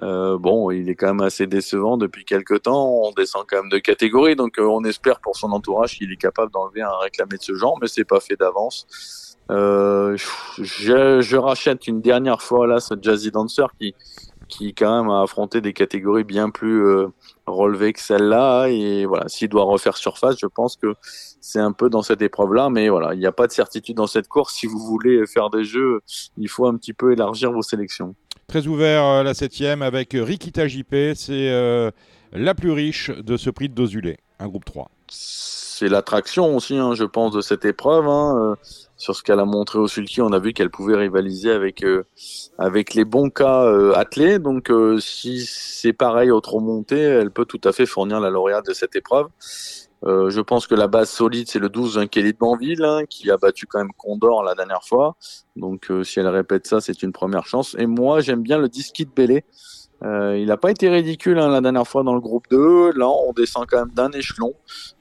euh, 0.02 0.38
bon, 0.38 0.70
il 0.70 0.88
est 0.88 0.94
quand 0.94 1.08
même 1.08 1.20
assez 1.20 1.46
décevant 1.46 1.96
depuis 1.96 2.24
quelques 2.24 2.62
temps. 2.62 3.02
On 3.04 3.12
descend 3.12 3.44
quand 3.48 3.62
même 3.62 3.70
de 3.70 3.78
catégorie, 3.78 4.36
donc 4.36 4.58
euh, 4.58 4.62
on 4.64 4.84
espère 4.84 5.20
pour 5.20 5.36
son 5.36 5.52
entourage 5.52 5.96
qu'il 5.96 6.12
est 6.12 6.16
capable 6.16 6.52
d'enlever 6.52 6.82
un 6.82 6.96
réclamé 7.00 7.36
de 7.36 7.42
ce 7.42 7.54
genre, 7.54 7.78
mais 7.80 7.88
c'est 7.88 8.04
pas 8.04 8.20
fait 8.20 8.36
d'avance. 8.36 8.86
Euh, 9.50 10.16
je, 10.58 11.20
je, 11.22 11.36
rachète 11.36 11.86
une 11.86 12.02
dernière 12.02 12.42
fois 12.42 12.66
là 12.66 12.80
ce 12.80 12.92
Jazzy 13.00 13.30
Dancer 13.30 13.64
qui 13.80 13.94
qui 14.48 14.74
quand 14.74 15.02
même 15.02 15.10
a 15.10 15.22
affronté 15.22 15.60
des 15.60 15.72
catégories 15.72 16.24
bien 16.24 16.50
plus 16.50 16.84
euh, 16.86 17.08
relevées 17.46 17.92
que 17.92 18.00
celle-là. 18.00 18.66
Et 18.68 19.06
voilà, 19.06 19.28
s'il 19.28 19.48
doit 19.48 19.64
refaire 19.64 19.96
surface, 19.96 20.36
je 20.40 20.46
pense 20.46 20.76
que 20.76 20.94
c'est 21.40 21.60
un 21.60 21.72
peu 21.72 21.88
dans 21.90 22.02
cette 22.02 22.22
épreuve-là. 22.22 22.70
Mais 22.70 22.88
voilà, 22.88 23.14
il 23.14 23.20
n'y 23.20 23.26
a 23.26 23.32
pas 23.32 23.46
de 23.46 23.52
certitude 23.52 23.96
dans 23.96 24.06
cette 24.06 24.28
course. 24.28 24.54
Si 24.54 24.66
vous 24.66 24.78
voulez 24.78 25.26
faire 25.26 25.50
des 25.50 25.64
jeux, 25.64 26.00
il 26.36 26.48
faut 26.48 26.66
un 26.66 26.76
petit 26.76 26.92
peu 26.92 27.12
élargir 27.12 27.52
vos 27.52 27.62
sélections. 27.62 28.14
Très 28.46 28.66
ouvert 28.66 29.04
euh, 29.04 29.22
la 29.22 29.34
septième 29.34 29.82
avec 29.82 30.10
Rikita 30.14 30.66
JP. 30.66 30.94
C'est 31.14 31.50
euh, 31.50 31.90
la 32.32 32.54
plus 32.54 32.72
riche 32.72 33.10
de 33.10 33.36
ce 33.36 33.50
prix 33.50 33.68
de 33.68 33.74
Dozulé, 33.74 34.16
un 34.38 34.48
groupe 34.48 34.64
3 34.64 34.90
c'est 35.78 35.88
l'attraction 35.88 36.56
aussi, 36.56 36.76
hein, 36.76 36.94
je 36.94 37.04
pense, 37.04 37.32
de 37.32 37.40
cette 37.40 37.64
épreuve. 37.64 38.08
Hein, 38.08 38.36
euh, 38.36 38.54
sur 38.96 39.14
ce 39.14 39.22
qu'elle 39.22 39.38
a 39.38 39.44
montré 39.44 39.78
au 39.78 39.86
sulky, 39.86 40.20
on 40.20 40.32
a 40.32 40.40
vu 40.40 40.52
qu'elle 40.52 40.70
pouvait 40.70 40.96
rivaliser 40.96 41.52
avec 41.52 41.84
euh, 41.84 42.04
les 42.94 43.04
bons 43.04 43.30
cas 43.30 43.62
euh, 43.62 43.92
attelés. 43.94 44.40
Donc, 44.40 44.72
si 44.98 45.46
c'est 45.46 45.92
pareil 45.92 46.32
au 46.32 46.40
trop 46.40 46.58
monté, 46.58 46.98
elle 46.98 47.30
peut 47.30 47.44
tout 47.44 47.60
à 47.62 47.72
fait 47.72 47.86
fournir 47.86 48.18
la 48.18 48.30
lauréate 48.30 48.66
de 48.66 48.74
cette 48.74 48.96
épreuve. 48.96 49.28
je 50.02 50.40
pense 50.40 50.66
que 50.66 50.74
la 50.74 50.88
base 50.88 51.10
solide, 51.10 51.48
c'est 51.48 51.60
le 51.60 51.68
12 51.68 52.06
Kelly 52.10 52.32
de 52.32 52.38
Banville, 52.38 52.84
hein, 52.84 53.02
qui 53.08 53.30
a 53.30 53.36
battu 53.36 53.66
quand 53.66 53.78
même 53.78 53.92
Condor 53.96 54.42
la 54.42 54.56
dernière 54.56 54.82
fois. 54.82 55.16
Donc, 55.54 55.92
si 56.02 56.18
elle 56.18 56.28
répète 56.28 56.66
ça, 56.66 56.80
c'est 56.80 57.02
une 57.04 57.12
première 57.12 57.46
chance. 57.46 57.76
Et 57.78 57.86
moi, 57.86 58.20
j'aime 58.20 58.42
bien 58.42 58.58
le 58.58 58.68
disque 58.68 58.98
de 58.98 59.10
Bélé. 59.14 59.44
Euh, 60.04 60.38
il 60.38 60.46
n'a 60.46 60.56
pas 60.56 60.70
été 60.70 60.88
ridicule 60.88 61.38
hein, 61.38 61.48
la 61.48 61.60
dernière 61.60 61.86
fois 61.86 62.02
dans 62.02 62.14
le 62.14 62.20
groupe 62.20 62.44
2. 62.50 62.92
Là, 62.92 63.08
on 63.08 63.32
descend 63.32 63.66
quand 63.66 63.78
même 63.78 63.94
d'un 63.94 64.10
échelon. 64.12 64.54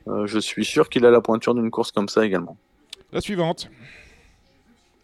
Euh, 0.08 0.26
je 0.26 0.40
suis 0.40 0.66
sûr 0.66 0.90
qu'il 0.90 1.06
a 1.06 1.12
la 1.12 1.22
pointure 1.22 1.54
d'une 1.54 1.70
course 1.70 1.92
comme 1.92 2.10
ça 2.10 2.26
également. 2.26 2.58
La 3.12 3.22
suivante. 3.22 3.70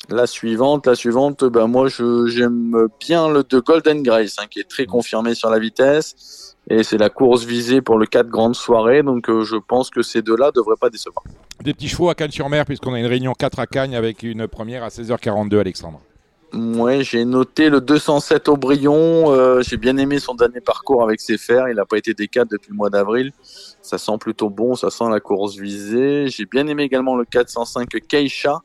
La 0.10 0.28
suivante, 0.28 0.86
la 0.86 0.96
suivante, 0.96 1.46
ben 1.46 1.68
moi 1.68 1.88
j'aime 1.88 2.90
bien 3.00 3.30
le 3.30 3.42
de 3.44 3.60
Golden 3.62 4.04
Grace, 4.04 4.36
hein, 4.38 4.48
qui 4.50 4.60
est 4.60 4.70
très 4.70 4.86
confirmé 4.86 5.34
sur 5.34 5.50
la 5.50 5.60
vitesse. 5.60 6.58
Et 6.70 6.84
c'est 6.84 6.98
la 6.98 7.10
course 7.10 7.46
visée 7.46 7.82
pour 7.82 7.98
le 7.98 8.06
4 8.06 8.28
grandes 8.28 8.56
soirées, 8.56 9.02
donc 9.04 9.30
euh, 9.30 9.44
je 9.44 9.56
pense 9.56 9.90
que 9.90 10.02
ces 10.02 10.22
deux-là 10.22 10.48
ne 10.48 10.52
devraient 10.52 10.78
pas 10.80 10.90
décevoir. 10.90 11.24
Des 11.64 11.74
petits 11.74 11.88
chevaux 11.88 12.10
à 12.10 12.16
Cannes-sur-Mer, 12.16 12.66
puisqu'on 12.66 12.94
a 12.94 13.00
une 13.00 13.06
réunion 13.06 13.34
4 13.34 13.60
à 13.60 13.68
Cagnes 13.68 13.96
avec 13.96 14.24
une 14.24 14.48
première 14.48 14.84
à 14.84 14.90
16h42, 14.90 15.60
Alexandre. 15.60 16.02
Ouais, 16.54 17.04
j'ai 17.04 17.26
noté 17.26 17.70
le 17.70 17.82
207 17.82 18.48
Aubryon. 18.48 19.32
Euh, 19.34 19.64
j'ai 19.64 19.76
bien 19.76 19.98
aimé 19.98 20.20
son 20.20 20.36
dernier 20.36 20.62
parcours 20.62 21.02
avec 21.02 21.20
ses 21.20 21.40
fers. 21.40 21.68
Il 21.68 21.78
n'a 21.78 21.86
pas 21.86 21.98
été 21.98 22.14
décadé 22.14 22.50
depuis 22.52 22.70
le 22.70 22.76
mois 22.76 22.92
d'avril. 22.92 23.32
Ça 23.82 23.98
sent 23.98 24.20
plutôt 24.20 24.52
bon, 24.52 24.76
ça 24.76 24.92
sent 24.92 25.10
la 25.10 25.20
course 25.20 25.56
visée. 25.56 26.28
J'ai 26.28 26.46
bien 26.46 26.68
aimé 26.68 26.84
également 26.84 27.16
le 27.16 27.26
405 27.26 27.90
Keisha. 28.08 28.62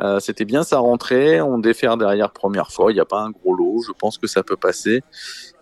Euh, 0.00 0.20
C'était 0.20 0.44
bien 0.44 0.62
sa 0.62 0.78
rentrée. 0.78 1.40
On 1.40 1.58
défère 1.58 1.96
derrière 1.96 2.30
première 2.30 2.70
fois. 2.70 2.92
Il 2.92 2.94
n'y 2.94 3.00
a 3.00 3.04
pas 3.04 3.22
un 3.22 3.30
gros 3.30 3.56
lot. 3.56 3.82
Je 3.84 3.90
pense 3.98 4.16
que 4.16 4.28
ça 4.28 4.44
peut 4.44 4.56
passer. 4.56 5.02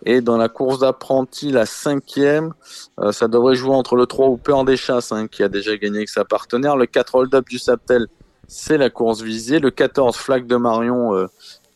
Et 0.05 0.21
dans 0.21 0.37
la 0.37 0.49
course 0.49 0.77
d'apprenti, 0.77 1.51
la 1.51 1.65
cinquième, 1.65 2.53
euh, 2.99 3.11
ça 3.11 3.27
devrait 3.27 3.55
jouer 3.55 3.73
entre 3.73 3.95
le 3.95 4.05
3 4.05 4.27
ou 4.27 4.37
Peur 4.37 4.63
des 4.63 4.77
Chasses, 4.77 5.11
hein, 5.11 5.27
qui 5.27 5.41
a 5.41 5.47
déjà 5.47 5.75
gagné 5.75 5.97
avec 5.97 6.09
sa 6.09 6.23
partenaire. 6.23 6.77
Le 6.77 6.85
4 6.85 7.15
Hold 7.15 7.33
Up 7.33 7.49
du 7.49 7.57
Saptel, 7.57 8.05
c'est 8.47 8.77
la 8.77 8.91
course 8.91 9.21
visée. 9.21 9.57
Le 9.57 9.71
14 9.71 10.15
Flaque 10.15 10.45
de 10.45 10.55
Marion, 10.55 11.27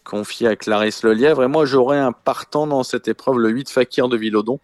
confié 0.08 0.48
à 0.48 0.56
Clarisse 0.56 1.04
Lelièvre. 1.04 1.44
Et 1.44 1.48
moi, 1.48 1.66
j'aurais 1.66 2.00
un 2.00 2.14
partant 2.14 2.66
dans 2.66 2.84
cette 2.84 3.08
épreuve, 3.08 3.38
le 3.40 3.50
8 3.50 3.70
Fakir 3.70 4.08
de 4.08 4.16
Villodon, 4.16 4.60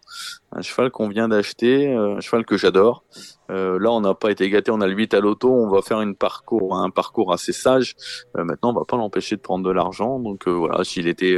un 0.52 0.62
cheval 0.62 0.90
qu'on 0.90 1.08
vient 1.08 1.28
d'acheter, 1.28 1.94
euh, 1.94 2.16
un 2.16 2.20
cheval 2.20 2.46
que 2.46 2.56
j'adore. 2.56 3.04
Euh, 3.50 3.78
là, 3.78 3.92
on 3.92 4.00
n'a 4.00 4.14
pas 4.14 4.30
été 4.30 4.48
gâté, 4.48 4.70
on 4.70 4.80
a 4.80 4.86
le 4.86 4.94
8 4.94 5.12
à 5.12 5.20
l'auto, 5.20 5.52
on 5.52 5.68
va 5.68 5.82
faire 5.82 6.00
une 6.00 6.14
parcours, 6.14 6.76
un 6.76 6.88
parcours 6.88 7.32
assez 7.32 7.52
sage. 7.52 7.94
Euh, 8.38 8.44
maintenant, 8.44 8.70
on 8.70 8.72
va 8.72 8.84
pas 8.88 8.96
l'empêcher 8.96 9.36
de 9.36 9.42
prendre 9.42 9.64
de 9.64 9.70
l'argent. 9.70 10.18
Donc 10.18 10.48
voilà, 10.48 10.82
s'il 10.82 11.08
était 11.08 11.36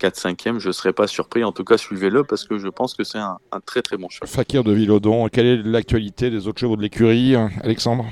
4-5e, 0.00 0.60
je 0.60 0.70
serais 0.70 0.92
pas 0.92 1.08
surpris. 1.08 1.42
En 1.42 1.50
tout 1.50 1.64
cas, 1.64 1.76
suivez-le 1.76 2.22
parce 2.22 2.44
que 2.44 2.58
je 2.58 2.68
pense 2.68 2.94
que 2.94 3.02
c'est 3.02 3.18
un, 3.18 3.38
un, 3.50 3.60
très 3.60 3.82
très 3.82 3.96
bon 3.96 4.08
cheval. 4.08 4.28
Fakir 4.28 4.62
de 4.62 4.72
Villodon, 4.72 5.28
quelle 5.28 5.46
est 5.46 5.62
l'actualité 5.64 6.30
des 6.30 6.46
autres 6.46 6.60
chevaux 6.60 6.76
de 6.76 6.82
l'écurie, 6.82 7.34
Alexandre? 7.62 8.06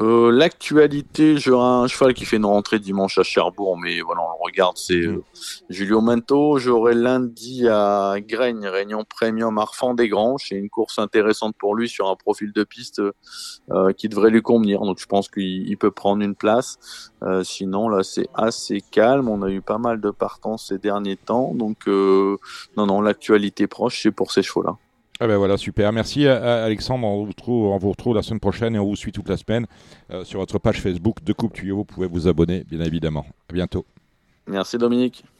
Euh, 0.00 0.32
L'actualité, 0.32 1.38
j'aurai 1.38 1.84
un 1.84 1.86
cheval 1.86 2.14
qui 2.14 2.24
fait 2.24 2.36
une 2.36 2.46
rentrée 2.46 2.80
dimanche 2.80 3.16
à 3.18 3.22
Cherbourg, 3.22 3.78
mais 3.78 4.00
voilà, 4.00 4.22
on 4.22 4.30
le 4.30 4.44
regarde, 4.44 4.76
c'est 4.76 4.94
euh, 4.94 5.22
Julio 5.70 6.00
Manto. 6.00 6.58
J'aurai 6.58 6.94
lundi 6.94 7.68
à 7.68 8.16
Graigne, 8.18 8.66
Réunion 8.66 9.04
Premium 9.04 9.56
Arfand 9.58 9.94
des 9.94 10.08
Grands. 10.08 10.36
C'est 10.38 10.56
une 10.56 10.68
course 10.68 10.98
intéressante 10.98 11.54
pour 11.56 11.76
lui 11.76 11.88
sur 11.88 12.08
un 12.08 12.16
profil 12.16 12.52
de 12.52 12.64
piste 12.64 13.00
euh, 13.70 13.92
qui 13.92 14.08
devrait 14.08 14.30
lui 14.30 14.42
convenir. 14.42 14.80
Donc 14.80 14.98
je 14.98 15.06
pense 15.06 15.28
qu'il 15.28 15.76
peut 15.78 15.92
prendre 15.92 16.22
une 16.22 16.34
place. 16.34 17.12
Euh, 17.22 17.44
sinon, 17.44 17.88
là, 17.88 18.02
c'est 18.02 18.28
assez 18.34 18.80
calme. 18.80 19.28
On 19.28 19.42
a 19.42 19.50
eu 19.50 19.60
pas 19.60 19.78
mal 19.78 20.00
de 20.00 20.10
partants 20.10 20.56
ces 20.56 20.78
derniers 20.78 21.16
temps. 21.16 21.54
Donc 21.54 21.86
non, 21.86 22.86
non, 22.86 23.00
l'actualité 23.00 23.68
proche, 23.68 24.02
c'est 24.02 24.10
pour 24.10 24.32
ces 24.32 24.42
chevaux-là. 24.42 24.76
Ah 25.20 25.28
ben 25.28 25.36
voilà, 25.36 25.56
super. 25.56 25.92
Merci 25.92 26.26
Alexandre. 26.26 27.06
On 27.06 27.22
vous, 27.22 27.28
retrouve, 27.30 27.66
on 27.66 27.78
vous 27.78 27.90
retrouve 27.90 28.16
la 28.16 28.22
semaine 28.22 28.40
prochaine 28.40 28.74
et 28.74 28.78
on 28.78 28.84
vous 28.84 28.96
suit 28.96 29.12
toute 29.12 29.28
la 29.28 29.36
semaine 29.36 29.66
euh, 30.10 30.24
sur 30.24 30.40
votre 30.40 30.58
page 30.58 30.80
Facebook 30.80 31.22
de 31.22 31.32
Coupe 31.32 31.52
Tuyau. 31.52 31.76
Vous 31.76 31.84
pouvez 31.84 32.08
vous 32.08 32.26
abonner, 32.26 32.64
bien 32.64 32.80
évidemment. 32.80 33.24
À 33.48 33.52
bientôt. 33.52 33.86
Merci 34.48 34.76
Dominique. 34.76 35.24